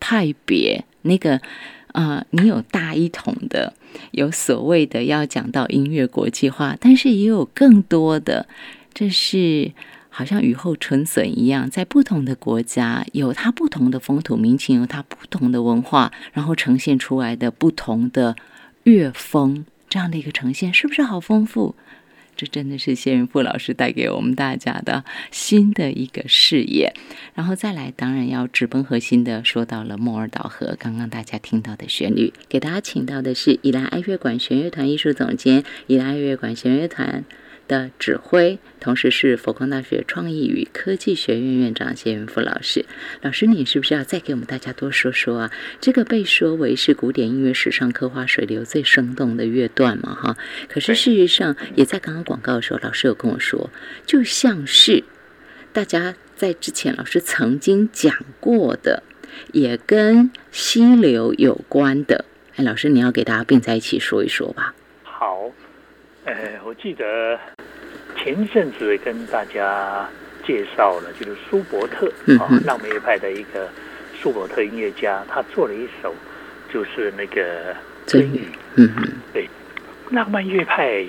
[0.00, 0.84] 派别。
[1.02, 1.40] 那个，
[1.92, 3.74] 呃，你有大一统的，
[4.12, 8.46] 有所谓的要讲到音乐国际化，但是也有更多的，
[8.94, 9.72] 这是
[10.08, 18.36] 好像雨后春笋一样，在不同的国家有它不同的风土民情，有它不同的文化，然后呈现出来的不同的
[18.84, 21.74] 乐风，这样的一个呈现，是不是好丰富？
[22.42, 26.92] 这真的是谢云富老师带给我们大家的新的一个视野，
[27.36, 37.24] 然后再来，当然要直奔核心的，说到了莫尔岛河，刚刚大家听到的旋律，给大家请到的是伊拉爱乐管弦乐团艺术总监，伊拉爱乐管弦乐团。
[37.68, 42.84] 的指挥，同时是佛光大学创意与科技学院院长谢云富老师。
[43.20, 45.52] 老师，你是不是要再给我们大家多说说啊？
[45.80, 50.14] 这个被说为是古典音乐史上刻画水流最生动的乐段嘛？
[50.14, 50.36] 哈，
[50.68, 53.70] 可是事实上，也在刚刚广告的时候，老师有跟我说，
[54.04, 55.04] 就像是
[55.72, 59.02] 大家在之前老师曾经讲过的，
[59.52, 62.24] 也跟溪流有关的。
[62.56, 64.74] 哎，老师，你要给大家并在一起说一说吧。
[65.02, 65.50] 好，
[66.24, 67.38] 呃，我记得。
[68.18, 70.08] 前一阵子跟大家
[70.46, 72.06] 介绍了，就是舒伯特
[72.38, 73.68] 啊，浪漫乐派的一个
[74.16, 76.14] 舒伯特音乐家，他做了一首，
[76.72, 77.74] 就是那个
[78.06, 78.38] 《真语》。
[78.76, 78.88] 嗯
[79.32, 79.48] 对，
[80.10, 81.04] 浪漫乐派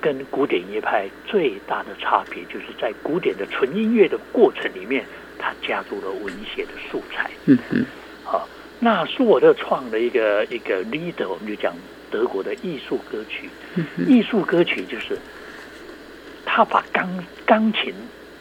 [0.00, 5.04] 跟古典乐派最大的差别，就是在古典的纯音乐的过程里面，
[5.40, 7.28] 他加入了文学的素材。
[7.46, 7.84] 嗯嗯。
[8.22, 8.48] 好，
[8.78, 11.74] 那舒伯特创的一个一个 leader，我们就讲
[12.12, 13.50] 德国的艺术歌曲。
[14.06, 15.18] 艺术歌曲就是。
[16.44, 17.08] 他把钢
[17.46, 17.94] 钢琴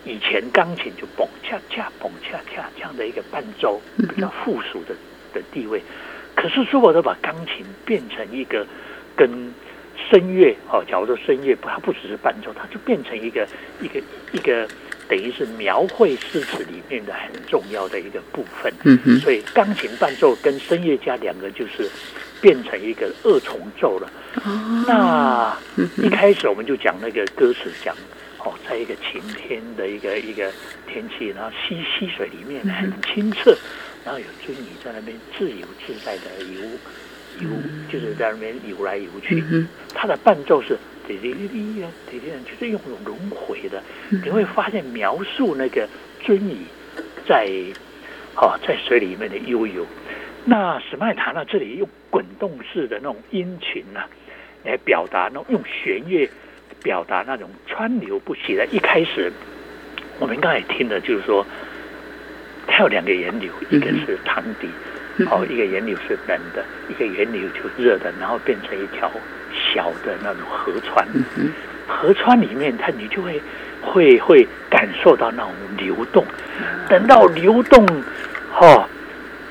[0.03, 4.95] 以前钢琴就嘣恰恰嘣恰恰这样的一个伴奏比较附属的
[5.33, 5.81] 的地位，
[6.35, 8.67] 可是舒伯特把钢琴变成一个
[9.15, 9.53] 跟
[10.09, 13.47] 声乐哦，假如说声乐不，它不只是伴奏，它就变成一个
[13.79, 14.01] 一个
[14.33, 14.67] 一个
[15.07, 18.73] 等于是描绘诗词里面的很重要的一个部分。
[18.83, 21.89] 嗯哼，所以钢琴伴奏跟声乐家两个就是
[22.41, 24.11] 变成一个二重奏了。
[24.87, 25.55] 那
[26.03, 27.95] 一开始我们就讲那个歌词，讲
[28.39, 30.51] 哦，在一个晴天的一个一个
[30.87, 33.55] 天气，然后溪溪水里面很清澈，
[34.03, 37.49] 然后有鳟鱼在那边自由自在的游游，
[37.91, 39.43] 就是在那边游来游去。
[39.93, 40.75] 它的伴奏是
[41.07, 43.81] 滴滴滴滴滴滴，就是用轮回的。
[44.09, 45.87] 你会发现描述那个
[46.25, 46.65] 鳟鱼
[47.27, 47.47] 在
[48.35, 49.85] 哦在水里面的悠游。
[50.43, 51.45] 那史麦塔呢？
[51.45, 54.01] 这里用滚动式的那种音群呢？
[54.63, 56.29] 来表达那种用弦乐
[56.83, 58.63] 表达那种川流不息的。
[58.67, 59.31] 一开始
[60.19, 61.43] 我们刚才听的就是说，
[62.67, 64.67] 它有两个源流，一个是汤底，
[65.31, 69.09] 哦，一个源流是冷的，一个源流就热的，然后变成一条
[69.73, 71.07] 小的那种河川。
[71.87, 73.41] 河川里面，它你就会
[73.81, 76.23] 会会感受到那种流动。
[76.87, 77.83] 等到流动，
[78.59, 78.87] 哦，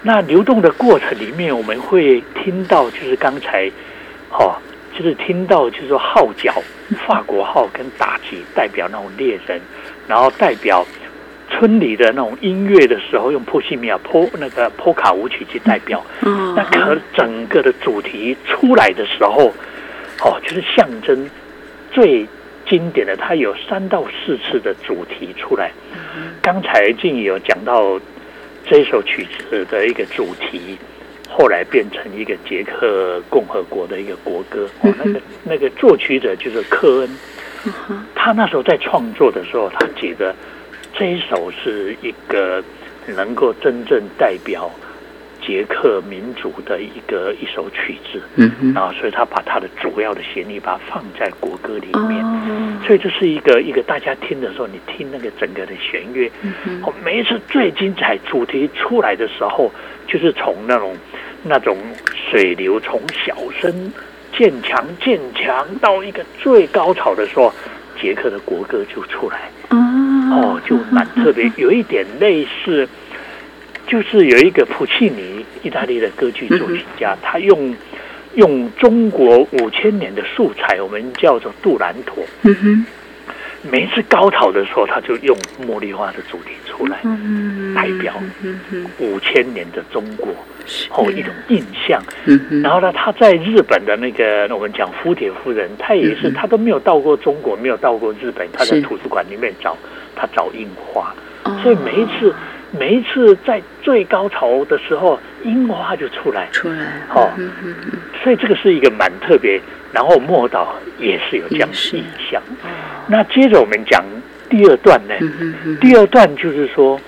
[0.03, 3.71] 那流动的过程里面，我们会听到就是刚才，
[4.31, 4.57] 哦。
[4.93, 6.53] 就是听到，就是说号角，
[7.07, 9.59] 法国号跟打击代表那种猎人，
[10.07, 10.85] 然后代表
[11.49, 16.05] 村里的那种音乐的时候，用波西米亚波那个波卡舞曲去代表。
[16.21, 19.55] 那可整个的主题出来的时候，
[20.23, 21.31] 哦，就是象征
[21.93, 22.27] 最
[22.69, 25.71] 经典的，它有三到四次的主题出来。
[26.43, 27.99] 刚才静怡有讲到
[28.71, 30.79] 这首曲子的一个主题。
[31.29, 37.11] 后来变成一个捷克共和国的一个国歌，哦，那个那个作曲者就是科恩，
[38.17, 40.35] 他那时候在创作的时候，他觉得
[40.93, 42.63] 这一首是一个
[43.07, 44.69] 能够真正代表
[45.47, 52.25] 捷克民族的一个一首曲子，嗯然后所以他把他的主要的旋律把它放在国歌里面，
[52.87, 56.31] 所以这是一个一个大家听的时候，你听那个整个的弦乐，
[56.83, 59.71] 哦，每一次最精彩主题出来的时候，
[60.07, 60.97] 就是从那种。
[61.43, 61.75] 那种
[62.13, 63.91] 水流从小声
[64.37, 67.51] 渐强渐强到一个最高潮的时候，
[67.99, 69.51] 捷克的国歌就出来。
[69.71, 72.87] 哦，就蛮特别，有一点类似，
[73.91, 77.75] 就是有一个普契尼，意大利的歌剧作曲家，他用
[78.35, 82.25] 用中国五千年的素材，我们叫做杜兰妥，
[83.69, 85.37] 每一次高潮的时候，他就用
[85.67, 86.99] 茉莉花的主题出来，
[87.75, 88.15] 代表
[89.01, 90.29] 五千年的中国
[90.91, 92.01] 哦一种印象。
[92.63, 99.77] 然后呢，他在日本的那个我们讲福铁夫人，他也是他都没有到过中国，没有到过日本，他在图书馆里面找
[100.15, 101.13] 他找印花，
[101.61, 102.33] 所以每一次
[102.73, 107.29] 每一次在最高潮的时候，樱花就出来出来哦，
[108.23, 109.61] 所以这个是一个蛮特别。
[109.93, 112.41] 然后莫岛也是有这样的印象。
[113.09, 114.05] 那接着我们讲
[114.49, 115.15] 第二段呢？
[115.81, 117.01] 第二段就是说，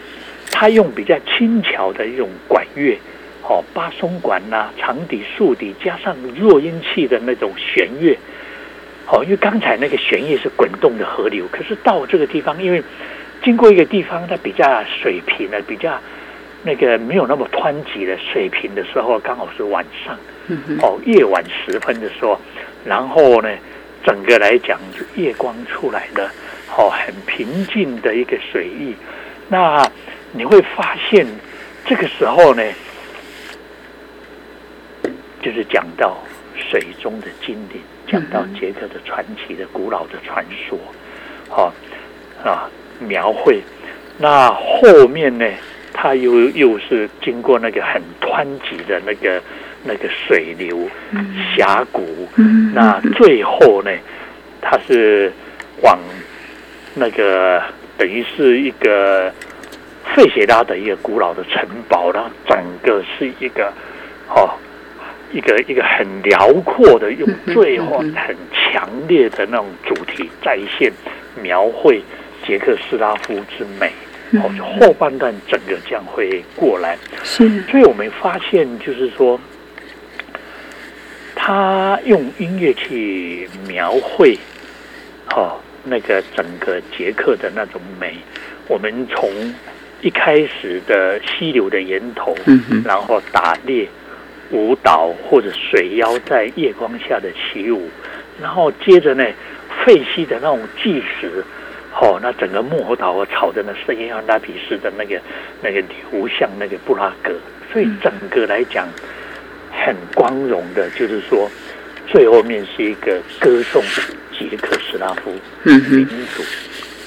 [0.51, 2.99] 他用比较轻巧的一种管乐，
[3.43, 8.19] 哦，巴松管呐，长笛、竖笛，加上弱音器的那种弦乐。
[9.07, 12.83] 哦，因为刚才那个弦乐是滚动的河流，可是到这个地方，因为
[13.43, 15.99] 经过一个地方，它比较水平的，比较
[16.63, 20.17] 那个没有那么湍急的水平的时候，刚好是晚上，
[20.81, 22.41] 哦，夜晚时分的时候。
[22.85, 23.49] 然后呢，
[24.05, 26.29] 整个来讲就，夜光出来的，
[26.77, 28.95] 哦，很平静的一个水域。
[29.49, 29.89] 那
[30.33, 31.27] 你会发现，
[31.85, 32.63] 这个时候呢，
[35.41, 36.17] 就是讲到
[36.57, 40.79] 水中的精灵，讲到杰克的传奇的古老的传说，
[41.49, 41.73] 好
[42.45, 42.71] 啊，
[43.03, 43.61] 描绘。
[44.19, 45.47] 那后面呢，
[45.93, 49.43] 它又又是经过那个很湍急的那个。
[49.85, 50.89] 那个水流
[51.57, 52.29] 峡谷，
[52.73, 53.91] 那最后呢，
[54.61, 55.33] 它是
[55.83, 55.99] 往
[56.95, 57.61] 那个
[57.99, 59.29] 等于是一个
[60.15, 63.73] 费雪拉的一个古老的城堡，然后整个是一个
[64.29, 64.49] 哦，
[65.33, 70.93] 一个一个很辽阔的，用最后很强烈的那种主题再现
[71.43, 72.01] 描绘
[72.47, 73.93] 捷克斯拉夫之美，
[74.33, 79.41] 哦，后半段整个将会过来，是，所以我们发现就是说。
[81.45, 84.39] 他用音乐去描绘，
[85.35, 88.17] 哦，那个整个捷克的那种美。
[88.69, 89.29] 我们从
[90.03, 92.37] 一开始的溪流的源头，
[92.85, 93.89] 然后打猎、
[94.53, 97.91] 舞蹈或者水妖在夜光下的起舞，
[98.41, 99.25] 然后接着呢，
[99.85, 101.45] 废墟的那种计时，
[102.01, 105.21] 哦，那整个木偶岛和吵的那声音，像拉比斯的那个
[105.63, 107.33] 那个流向那个布拉格，
[107.73, 108.89] 所以整个来讲。
[109.85, 111.51] 很光荣的，就是说，
[112.07, 113.83] 最后面是一个歌颂
[114.31, 115.33] 捷克斯拉夫
[115.65, 116.43] 民族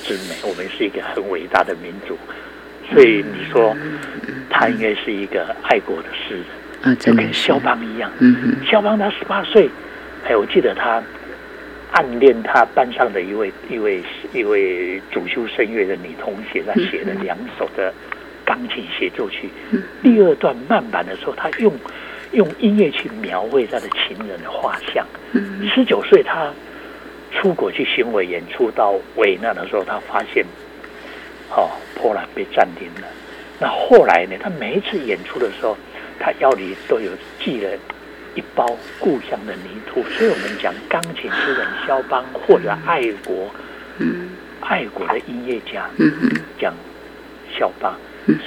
[0.03, 0.35] 之美。
[0.41, 2.17] 我们是一个很伟大的民族，
[2.91, 3.77] 所以你说
[4.49, 6.43] 他应该是一个爱国的诗人
[6.81, 8.11] 啊，就跟肖邦一样。
[8.17, 9.69] 嗯肖邦他十八岁，
[10.27, 11.01] 哎，我记得他
[11.91, 17.93] 暗恋他班上的一位一位一位主修声乐的女同学，他写了两首的
[18.43, 19.49] 钢琴协奏曲。
[20.03, 21.73] 第二段慢板的时候，他用。
[22.31, 25.05] 用音乐去描绘他的情人的画像。
[25.73, 26.51] 十九岁，他
[27.31, 30.43] 出国去巡回演出，到维纳的时候，他发现，
[31.51, 33.07] 哦，波兰被占领了。
[33.57, 34.35] 那后来呢？
[34.41, 35.77] 他每一次演出的时候，
[36.19, 37.09] 他腰里都有
[37.39, 37.69] 系了
[38.35, 40.03] 一包故乡的泥土。
[40.11, 43.49] 所以我们讲钢琴诗人肖邦，或者爱国，
[44.61, 45.89] 爱国的音乐家，
[46.59, 46.73] 讲
[47.57, 47.95] 肖邦。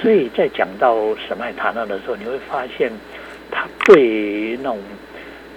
[0.01, 0.95] 所以在讲到
[1.27, 2.91] 什麦塔纳的时候，你会发现。
[3.51, 4.77] 他对那种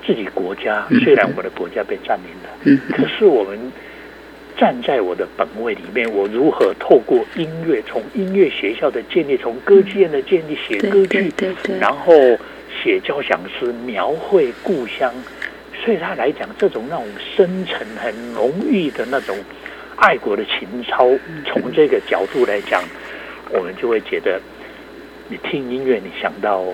[0.02, 3.70] 自己国家，虽然我的国家被占领了，可是我们
[4.56, 11.30] 站在我的本位里面，我如何透过音乐，从音乐学校的建立，从歌剧院的建立，写歌剧，
[11.78, 12.14] 然后
[12.82, 15.12] 写交响诗，描绘故乡。
[15.84, 17.06] 所以他来讲，这种那种
[17.36, 19.36] 深沉、很浓郁的那种
[19.96, 21.08] 爱国的情操，
[21.46, 22.82] 从这个角度来讲，
[23.50, 24.40] 我们就会觉得，
[25.28, 26.64] 你听音乐，你想到。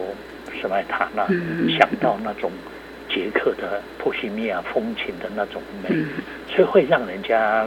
[0.61, 1.25] 什么塔那
[1.79, 2.51] 想到那种
[3.09, 5.95] 捷克的波西米亚风情的那种美，
[6.53, 7.65] 所以会让人家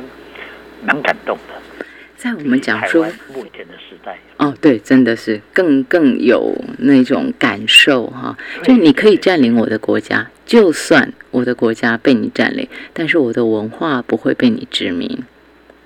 [0.84, 1.86] 蛮感动的。
[2.22, 3.04] 在我们讲说
[3.34, 8.38] 目前的时代，哦，对，真的是更更有那种感受哈。
[8.62, 15.24] 就你可以占领我的国家，就算我的国家被你占领，但是我的文化不会被你殖民。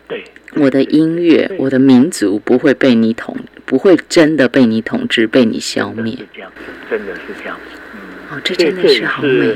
[0.09, 0.25] 对，
[0.55, 3.37] 我的音乐，我的民族不会被你统。
[3.63, 6.17] 不会真的被你统治，被你消灭。
[6.17, 6.51] 是这样，
[6.91, 7.57] 真的是这样。
[7.93, 9.55] 嗯，哦，这真的是好美。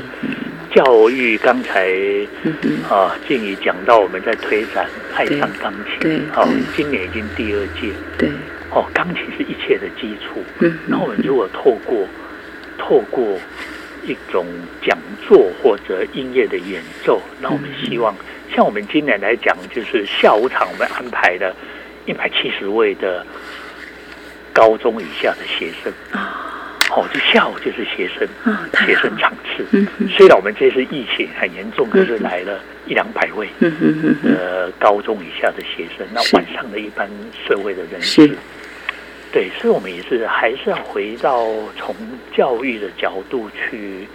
[0.72, 1.88] 教育刚才
[2.88, 5.98] 啊，静怡讲到我们在推展爱上钢琴。
[6.00, 7.92] 对，好，今年已经第二届。
[8.16, 8.28] 对，
[8.70, 10.42] 哦，钢琴是一切的基础。
[10.60, 12.06] 嗯，那我们如果透过
[12.78, 13.38] 透过
[14.04, 14.46] 一种
[14.86, 14.96] 讲
[15.26, 18.14] 座或者音乐的演奏，那我们希望
[18.54, 21.54] 像我们今年来讲，就是下午场我们安排了
[22.06, 23.26] 一百七十位的。
[24.52, 26.59] 高中以下的学生啊，
[26.90, 28.28] 哦，就下午就是学生，
[28.86, 29.64] 学生场次。
[30.08, 37.08] 虽然我们这次疫情很严重，可是来了一两百位，嗯哼哼哼，呃，高中以下的学生，那晚上的一般
[37.46, 38.28] 社会的人士，
[39.32, 41.94] 对，所以我们也是还是要回到从
[42.36, 44.06] 教育的角度去，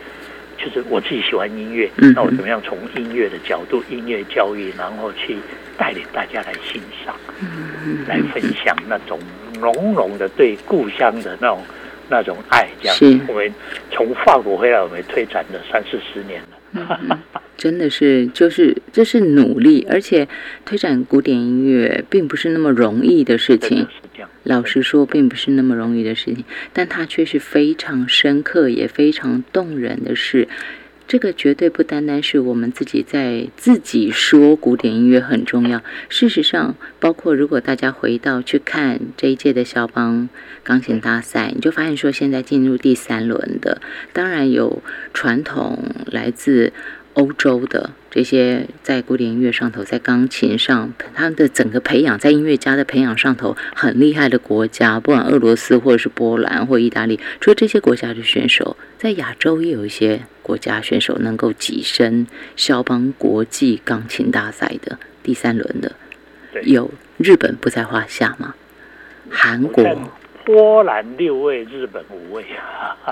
[0.57, 5.37] 就是我自己喜欢音乐，那我怎么样从音乐的角度，音乐教育，然后去
[5.77, 8.03] 带领大家来欣赏，嗯。
[8.07, 9.19] 来分享那种
[9.59, 11.63] 浓浓的对故乡的那种
[12.09, 13.19] 那种爱，这样是。
[13.27, 13.53] 我们
[13.91, 17.19] 从法国回来，我们推展了三四十年了。
[17.55, 20.27] 真的是，就是这是努力，而且
[20.65, 23.87] 推展古典音乐并不是那么容易的事情。
[24.43, 26.43] 老实说，并不是那么容易的事情，
[26.73, 30.47] 但它却是非常深刻也非常动人的事。
[31.07, 35.83] 这个绝对不单单是我们自己在自己说古典音乐很重要。
[36.09, 40.29] 事实上，包括如果大家回到去看这一届的肖邦
[40.63, 43.79] 钢琴大赛，你就发现说，现在进入第三轮的，
[44.13, 44.81] 当然有
[45.13, 46.73] 传统来自
[47.15, 65.93] 欧洲的这些在古典音乐上头，在钢琴上，他们的整个培养，在音乐家的培养上头很厉害的国家，不管俄罗斯或者是波兰或意大利，除了这些国家的选手，在亚洲也有一些国家选手能够跻身肖邦国际钢琴大赛的第三轮的，
[66.53, 68.53] 对有日本不在话下吗？
[69.29, 69.83] 韩国
[70.43, 72.45] 波兰六位，日本五位，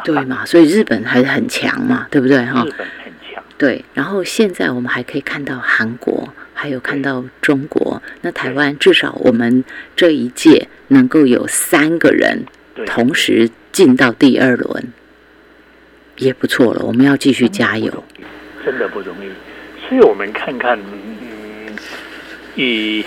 [0.04, 0.46] 对嘛？
[0.46, 2.64] 所以日本还是很强嘛，对不对哈？
[3.64, 8.04] 对，然后现在我们还可以看到韩国，还有看到中国。
[8.20, 9.64] 那台湾至少我们
[9.96, 12.44] 这一届能够有三个人，
[12.86, 14.92] 同时进到第二轮，
[16.18, 16.82] 也不错了。
[16.84, 18.04] 我们要继续加油。
[18.66, 19.30] 真的不容易。
[19.88, 21.74] 所以我们看看，嗯，
[22.56, 23.06] 以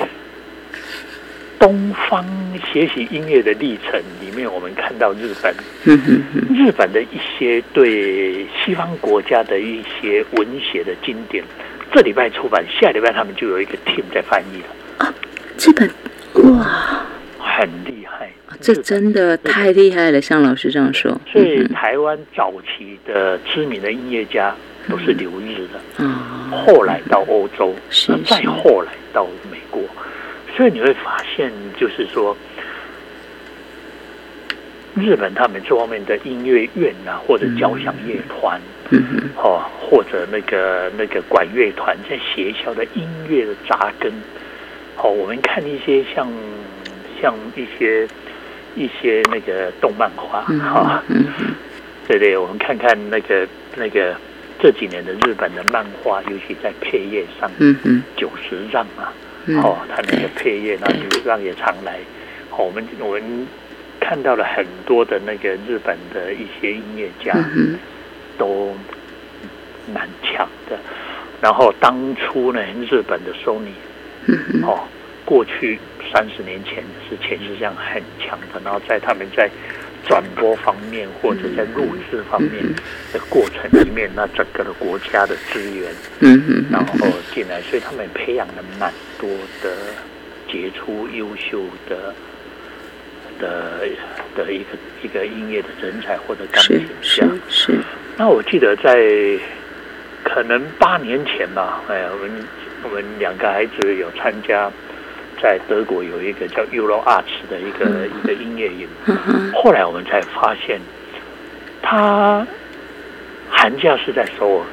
[1.59, 2.25] 东方
[2.73, 5.55] 学习音乐的历程里面，我们看到日本，
[6.55, 11.43] 日本的一些对西方国家的一些文学的经典，
[11.93, 15.15] 这礼拜出版，下礼拜他们就有一个 team 在翻译了，
[15.59, 15.91] 日本
[16.53, 17.07] 哇，
[17.39, 18.31] 很厉害。
[18.61, 21.19] 这真的太厉害了，像老师这样说。
[21.31, 24.55] 所以嗯台湾早期的知名的音乐家
[24.89, 25.81] 都是留日的。
[25.97, 27.75] 哼啊，后来到欧洲，
[28.25, 28.49] 再是。
[28.49, 29.83] 后来到美国，
[30.57, 32.35] 所以你会发现，就是说，
[34.95, 38.59] 日本他们这方面的音乐院啊，或者交响乐团，
[38.91, 44.11] 嗯哼，哦，或者那个那个管乐团，在学校的音乐的扎根，
[44.97, 46.27] 哦，我们看一些像
[47.21, 48.09] 像一些
[48.75, 51.55] 一些那个动漫画，嗯哈、哼，嗯哼，
[52.09, 53.47] 对对，我们看看那个
[53.77, 54.17] 那个
[54.59, 59.26] 这几年的日本的漫画，尤其在配乐上，嗯嗯，九十让啊，嗯，
[59.63, 61.99] 哦，他那个配乐，那九十让也常来，
[62.51, 63.47] 哦，我们我们
[64.01, 67.79] 看到了很多的那个日本的一些音乐家嗯，
[68.37, 68.75] 都
[69.93, 70.79] 蛮强的，
[71.41, 73.73] 然后当初呢，日本的 Sony
[75.25, 75.79] 过去
[76.13, 79.51] 三十年前是前世上很强的，然后在他们在
[80.07, 82.63] 转播方面或者在录制方面
[83.13, 86.95] 的过程里面，那整个的国家的资源，嗯嗯，然后
[87.35, 89.29] 进来，所以他们培养了蛮多
[89.63, 89.77] 的
[90.51, 92.15] 杰出、优秀的
[93.39, 93.81] 的
[94.37, 97.29] 的一个一个音乐的人才或者钢是琴是家。
[97.49, 97.79] 是，
[98.17, 98.97] 那我记得在
[100.23, 102.45] 可能八年前吧，哎呀，我们
[102.85, 104.71] 我们两个孩子有参加
[105.43, 110.81] 在德国有一个叫 Euro Arts 的一个、一个音乐营，嗯哼，后来我们才发现，
[111.83, 112.47] 他
[113.51, 114.65] 寒假是在首尔，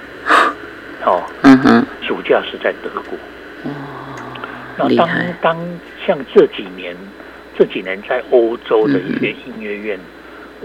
[1.05, 3.17] 哦，嗯哼，暑假是在德国。
[3.63, 3.71] 哦，
[4.77, 5.09] 那当，
[5.41, 5.57] 当
[6.05, 6.95] 像这几年，
[7.57, 9.99] 这几年在欧洲的一些音乐院，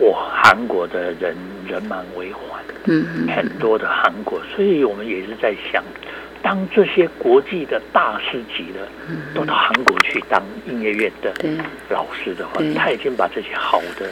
[0.00, 1.36] 哇，韩国的人
[1.68, 5.84] 人满为患，嗯，很多的韩国，所以我们也是在想，
[6.42, 8.88] 当这些国际的大师级的
[9.34, 11.34] 都到韩国去当音乐院的，
[11.90, 14.08] 老师的话，他已经把这些好的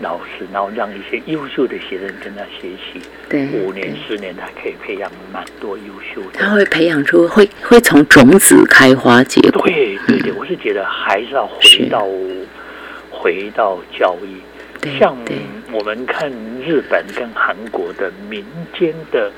[0.00, 5.84] 老师，然后让一些优秀的学生跟他学习，对，五年、十年，他可以培养蛮多优
[6.14, 6.40] 秀的。
[6.40, 12.06] 他会培养出会会从种子开花结果，对对对，我是觉得还是要回到
[13.10, 14.40] 回到教育。
[14.80, 15.16] 对像，
[15.72, 16.30] 我们看
[16.66, 18.44] 日本跟韩国的民
[18.78, 19.30] 间的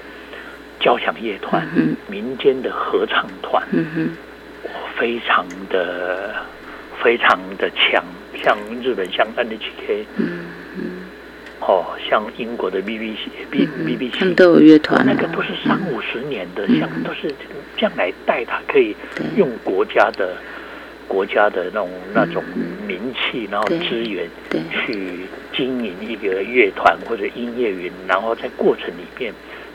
[0.87, 3.61] 交响乐团、嗯民间的合唱团，
[4.97, 6.33] 非常的
[7.03, 8.05] 非常的强。
[8.45, 10.45] 像日本像 NHK 嗯
[10.77, 10.83] 嗯，
[11.61, 13.17] 哦，像英国的 BBC
[13.51, 16.79] B 嗯 BBC，他们都有乐团啊，那个都是三五十年的，嗯。
[16.79, 17.35] 像都是
[17.77, 18.95] 将来带他可以
[19.37, 20.37] 用国家的
[21.09, 22.63] 国家的那种那种嗯。
[22.87, 24.29] 名气，然后资源
[24.71, 29.35] 去经营一个乐团或者音乐云，然后在过程里面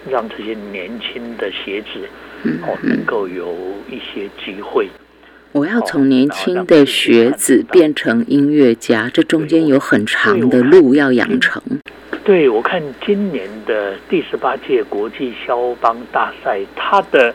[0.09, 2.07] 让这些年轻的学子
[2.63, 3.55] 哦能够有
[3.89, 4.87] 一些机会。
[5.51, 11.61] 我要从年轻的学子变成音乐家，这中间有很长的路要养成。
[12.23, 17.33] 对，我看今年的第十八届国际肖邦大赛，他的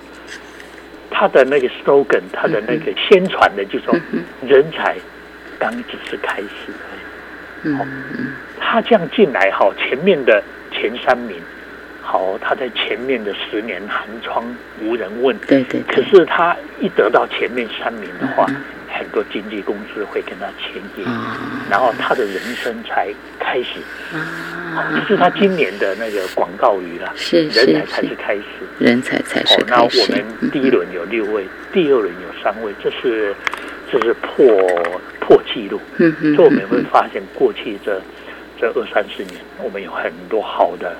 [1.11, 3.95] 他的那个 slogan，他的那个宣传的，就说
[4.47, 4.97] 人才
[5.59, 6.73] 刚只是开始。
[7.64, 7.79] 嗯，
[8.59, 10.43] 他这样进来，哈，前面的
[10.73, 11.37] 前三名，
[12.07, 14.45] 好，他在前面的十年寒窗
[14.81, 15.37] 无人问。
[15.49, 15.83] 对对。
[15.83, 18.47] 可是他一得到前面三名的话。
[18.99, 21.05] 很多经纪公司会跟他签约，
[21.69, 23.79] 然后他的人生才开始。
[24.17, 27.13] 啊，这是他今年的那个广告语了。
[27.15, 28.43] 是是，人才才是开始，
[28.79, 30.01] 人才才是开始。
[30.09, 33.35] 那我们第一轮有六位，第二轮有三位，这是
[33.93, 34.47] 这是破
[35.21, 35.79] 破纪录。
[35.99, 38.01] 嗯嗯，所以我们会发现过去这。
[38.59, 40.97] 这二三十年，我们有很多好的、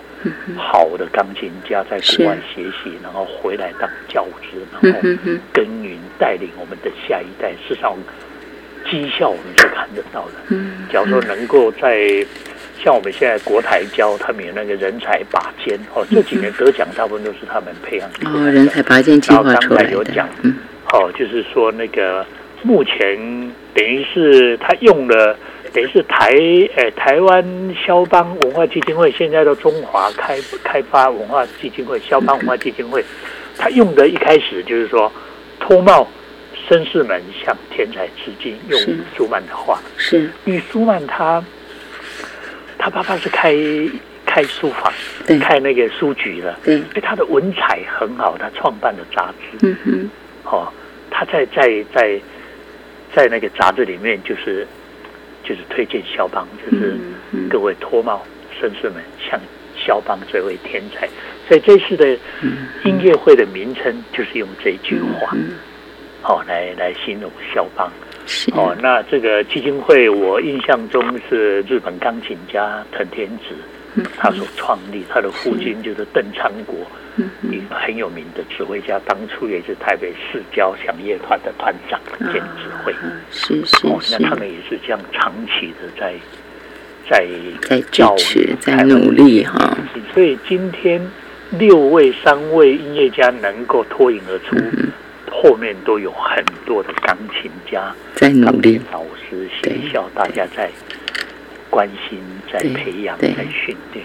[0.57, 5.01] 好的钢琴家在国外学习，然后回来当教师，然后
[5.53, 7.53] 耕耘带领我们的下一代。
[7.69, 7.97] 事实上，
[8.91, 10.57] 绩效我们是看得到的。
[10.93, 12.25] 假如说能够在
[12.83, 18.53] 像我们现在国台教，他们有那个人才拔尖哦，这几年得奖大部分都是他们培养出来的。
[18.53, 20.27] 人才拔尖计划出来的。
[20.93, 22.25] 哦，就是说那个
[22.63, 23.17] 目前
[23.75, 25.37] 等于是他用了。
[25.77, 26.31] 等于是台
[26.77, 27.45] 诶，台湾
[27.87, 33.05] 肖邦文化基金会现在的中华开开发文化基金会，肖邦文化基金会，
[33.59, 35.13] 他用的一开始就是说
[35.61, 36.09] 脱帽
[36.67, 38.81] 绅士们向天才致敬，用
[39.15, 39.79] 舒曼的话。
[39.99, 41.45] 是，因为舒曼他
[42.79, 43.55] 他爸爸是开
[44.25, 44.91] 开书房，
[45.39, 50.11] 开那个书局的，对，所以他的文采很好，他创办的杂志，嗯哼，
[50.45, 50.73] 哦，
[51.11, 52.19] 他在在在
[53.15, 54.67] 在那个杂志里面就是。
[55.49, 56.97] 就是推荐肖邦，就是
[57.49, 58.21] 各位脱帽
[58.61, 59.41] 绅士们向
[59.77, 61.09] 肖邦这位天才。
[61.47, 62.19] 所以这次的
[62.85, 65.33] 音乐会的名称就是用这句话，
[66.21, 67.89] 好来来形容肖邦。
[68.57, 73.55] 哦，那这个基金会我印象中是日本钢琴家藤田子
[74.17, 76.77] 他所创立，他的父亲就是邓昌国。
[77.51, 81.99] 一个很有名的指挥家，当初也是台北市交响乐团的团长
[82.31, 82.93] 兼指挥，
[83.31, 84.19] 是是是。
[84.19, 86.15] 那他们也是这样长期的在
[87.09, 87.27] 在
[87.63, 89.79] 在支持、在努力哈。
[90.13, 91.01] 所以今天
[91.53, 94.55] 六位、三位音乐家能够脱颖而出，
[95.31, 100.71] 后面都有很多的钢琴家在努力，老师、学校大家在
[101.77, 102.19] 关心、
[102.51, 104.03] 在培养、在训练。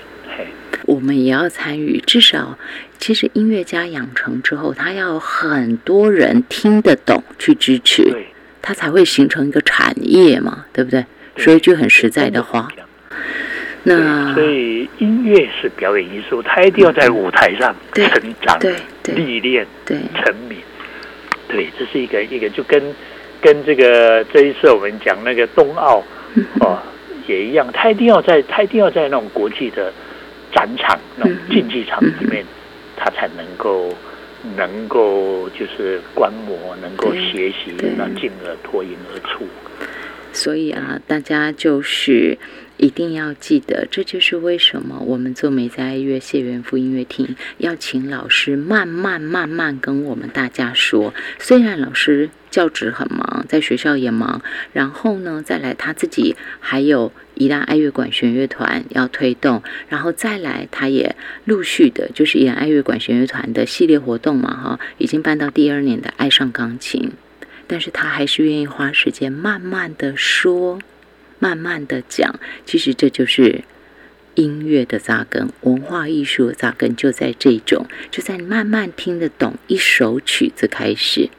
[0.85, 2.57] 我们也要参与，至少，
[2.99, 8.11] 其实音乐家养成之后，他要很多人听得懂去支持，
[8.61, 11.05] 他才会形成一个产业嘛，对不对？
[11.37, 12.67] 说一句很实在的话，
[13.83, 18.59] 那所以音乐是表演艺术，他一定要在舞台上成长、
[19.15, 20.57] 历练、成名。
[21.47, 22.83] 对，这是一个一个，就跟
[23.39, 26.03] 跟这个这一次我们讲那个冬奥
[26.59, 26.81] 哦
[27.31, 29.91] 也一样，他一定要在，他一定要在那种国际的。
[30.53, 32.45] 展场那种竞技场里面，
[32.97, 33.87] 他才能够
[34.57, 39.45] 能够就是观摩，能够学习，那进而脱颖而出。
[40.33, 42.37] 所以啊，大家就是
[42.81, 51.13] 一定要记得，这就是为什么我们做美在乐谢元福音乐厅要请老师慢慢慢慢跟我们大家说。
[51.39, 54.41] 虽然老师教职很忙，在学校也忙，
[54.73, 57.13] 然后呢，再来他自己还有。
[57.33, 61.15] 宜兰爱乐管弦乐团要推动，然后再来，他也
[61.45, 67.13] 陆续的，就是宜兰爱乐管弦乐团的系列活动嘛，哈，已经办到第二年的爱上钢琴，
[67.65, 70.77] 但是他还是愿意花时间慢慢的说，
[71.41, 73.63] 慢慢的讲，其实这就是
[74.35, 81.29] 音乐的扎根，文化艺术的扎根就在这种，就在你慢慢听得懂一首曲子开始。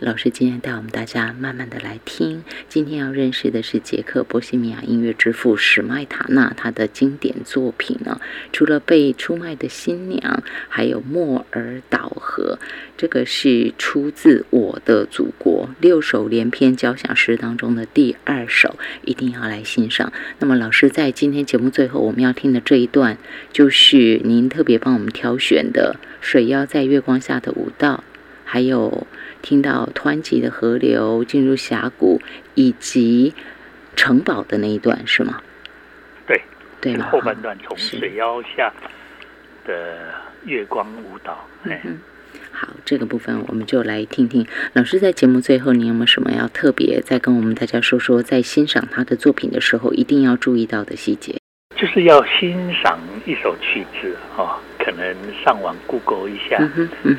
[0.00, 2.42] 老师今天带我们大家慢慢的来听。
[2.70, 8.18] 今天要认识的是捷克波西米亚音乐之父史迈塔纳，他的经典作品呢，
[8.50, 12.58] 除了被出卖的新娘，还有莫尔岛河，
[12.96, 20.10] 这个是出自我的祖国六首连篇交响诗当中的第二首，一定要来欣赏。
[20.38, 23.18] 那么老师在今天节目最后我们要听的这一段，
[23.52, 28.02] 就是您特别帮我们挑选的《水妖在月光下的舞蹈》，
[28.46, 29.06] 还有。
[29.42, 32.20] 听到湍急的河流进入峡谷，
[32.54, 33.34] 以及
[33.96, 35.40] 城堡的那一段是吗？
[36.26, 36.40] 对，
[36.80, 38.72] 对后半段从水腰下
[39.66, 40.14] 的
[40.44, 41.46] 月光舞蹈。
[41.64, 41.98] 嗯，
[42.52, 44.46] 好，这个部分我们就来听听。
[44.72, 51.36] 老师在节目最后，你有没有什么要特别再跟我们大家说说，在欣赏他的作品的时候，一定要注意到的细节？
[51.76, 56.58] 就是要欣赏一首曲子啊，可能上网 Google 一下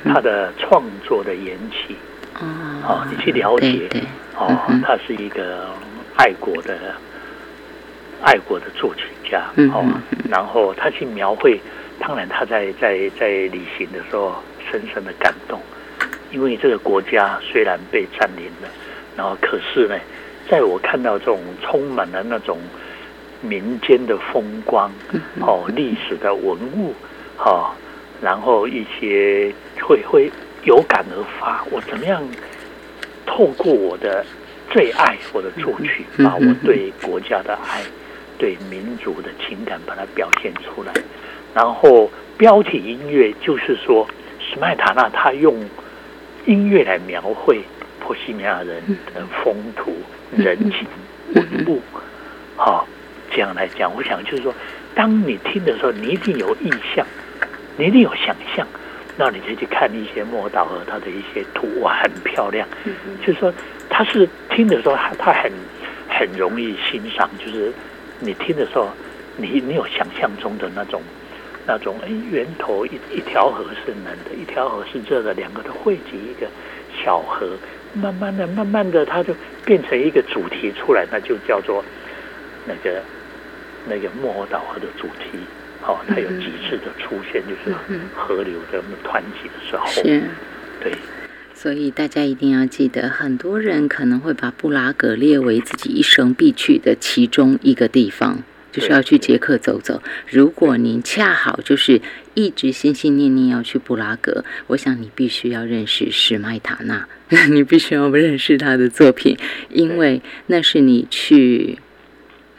[0.06, 2.11] 他的创作的缘起，哦
[2.88, 3.88] 哦，你去了解
[4.36, 5.68] 哦嗯，他是一个
[6.16, 6.78] 爱国的
[8.24, 9.86] 爱国的作曲家，哦
[10.30, 11.60] 然后他去描绘，
[12.00, 14.36] 当然他在在在旅行的时候
[14.72, 15.60] 深深的感动，
[16.32, 18.70] 因为这个国家虽然被占领了，
[19.16, 19.96] 然后可是呢，
[20.50, 22.58] 在我看到这种充满了那种
[23.42, 26.94] 民间的风光，嗯哦，历史的文物，
[27.38, 27.72] 哦，
[28.22, 30.32] 然后一些会会
[30.64, 32.24] 有感而发，我怎么样
[33.26, 34.26] 透过我的
[34.70, 37.82] 最爱我的作曲，嗯把我对国家的爱、
[38.38, 40.94] 对民族的情感把它表现出来。
[41.54, 44.08] 然后标题音乐就是说，
[44.40, 45.56] 史麦塔纳他用
[46.46, 47.62] 音乐来描绘
[48.00, 48.82] 波西米亚人
[49.14, 49.94] 的风土、
[50.36, 50.88] 人情、
[51.36, 51.82] 文物，
[52.56, 52.88] 好、
[53.32, 54.54] 这样来讲，我想就是说，
[54.96, 57.06] 当你听的时候，你一定有意象，
[57.78, 58.66] 你一定有想象，
[59.18, 62.68] 那你可以去看一些莫岛和它的一些图，哇，很漂亮。
[63.26, 63.54] 就是说，
[63.90, 65.52] 他是听的时候，他他很
[66.10, 67.72] 很容易欣赏，就是
[68.20, 68.90] 你听的时候，
[69.38, 71.02] 你你有想象中的那种
[71.68, 76.48] 那种，哎，源头一一条河是冷的，一条河是热的，两个都汇集一个
[77.04, 77.50] 小河，
[77.94, 79.36] 慢慢的、慢慢的，它就
[79.66, 81.84] 变成一个主题出来，那就叫做
[82.66, 83.02] 那个
[83.88, 85.40] 那个莫岛河的主题。
[85.86, 87.76] 哦，它有几次的出现，就是
[88.16, 90.24] 河流的湍急的时候，是。
[90.82, 90.94] 对。
[91.54, 100.02] 所以大家一定要记得，很多人可能会把布拉格列为自己一生必去的其中一个地方，就是要去捷克走走。
[100.28, 102.02] 如果您恰好就是
[102.34, 107.08] 一直心心念念要去布拉格，我想你必须要认识史麦塔纳，
[107.52, 109.38] 你必须要认识他的作品，
[109.70, 111.78] 因为那是你去。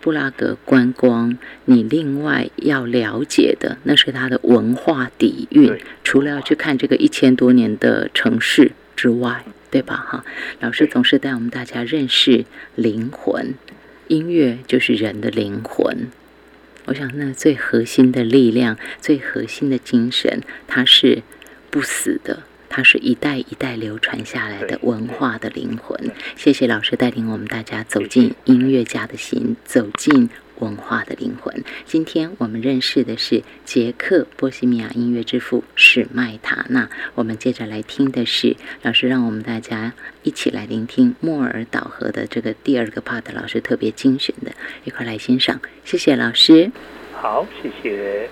[0.03, 5.78] 布拉格观光，你另外要了解的，那是它的文化底蕴。
[6.03, 9.94] 除了要去看这个一千多年的城市之外，对吧？
[9.96, 10.24] 哈，
[10.61, 12.44] 老师总是带我们大家认识
[12.74, 13.55] 灵魂，
[14.09, 16.09] 音乐就是人的灵魂。
[16.86, 21.22] 我想，那最核心的力量，最核心的精神，它是
[21.70, 22.42] 不死的。
[22.72, 26.10] 它是一代一代流传下来的文化的灵魂。
[26.36, 31.62] 谢谢老师带领我们大家走进音乐家的心，走进文化的灵魂。
[31.84, 36.88] 今天我们认识的是捷克波西米亚音乐之父史麦塔纳。
[37.14, 39.92] 我们接着来听的是老师让我们大家
[40.22, 44.50] 一起来聆听莫尔岛河的这个第二个 part，老师特别精选的，
[44.84, 45.60] 一块来欣赏。
[45.84, 46.72] 谢谢老师。
[47.12, 48.30] 好，谢谢。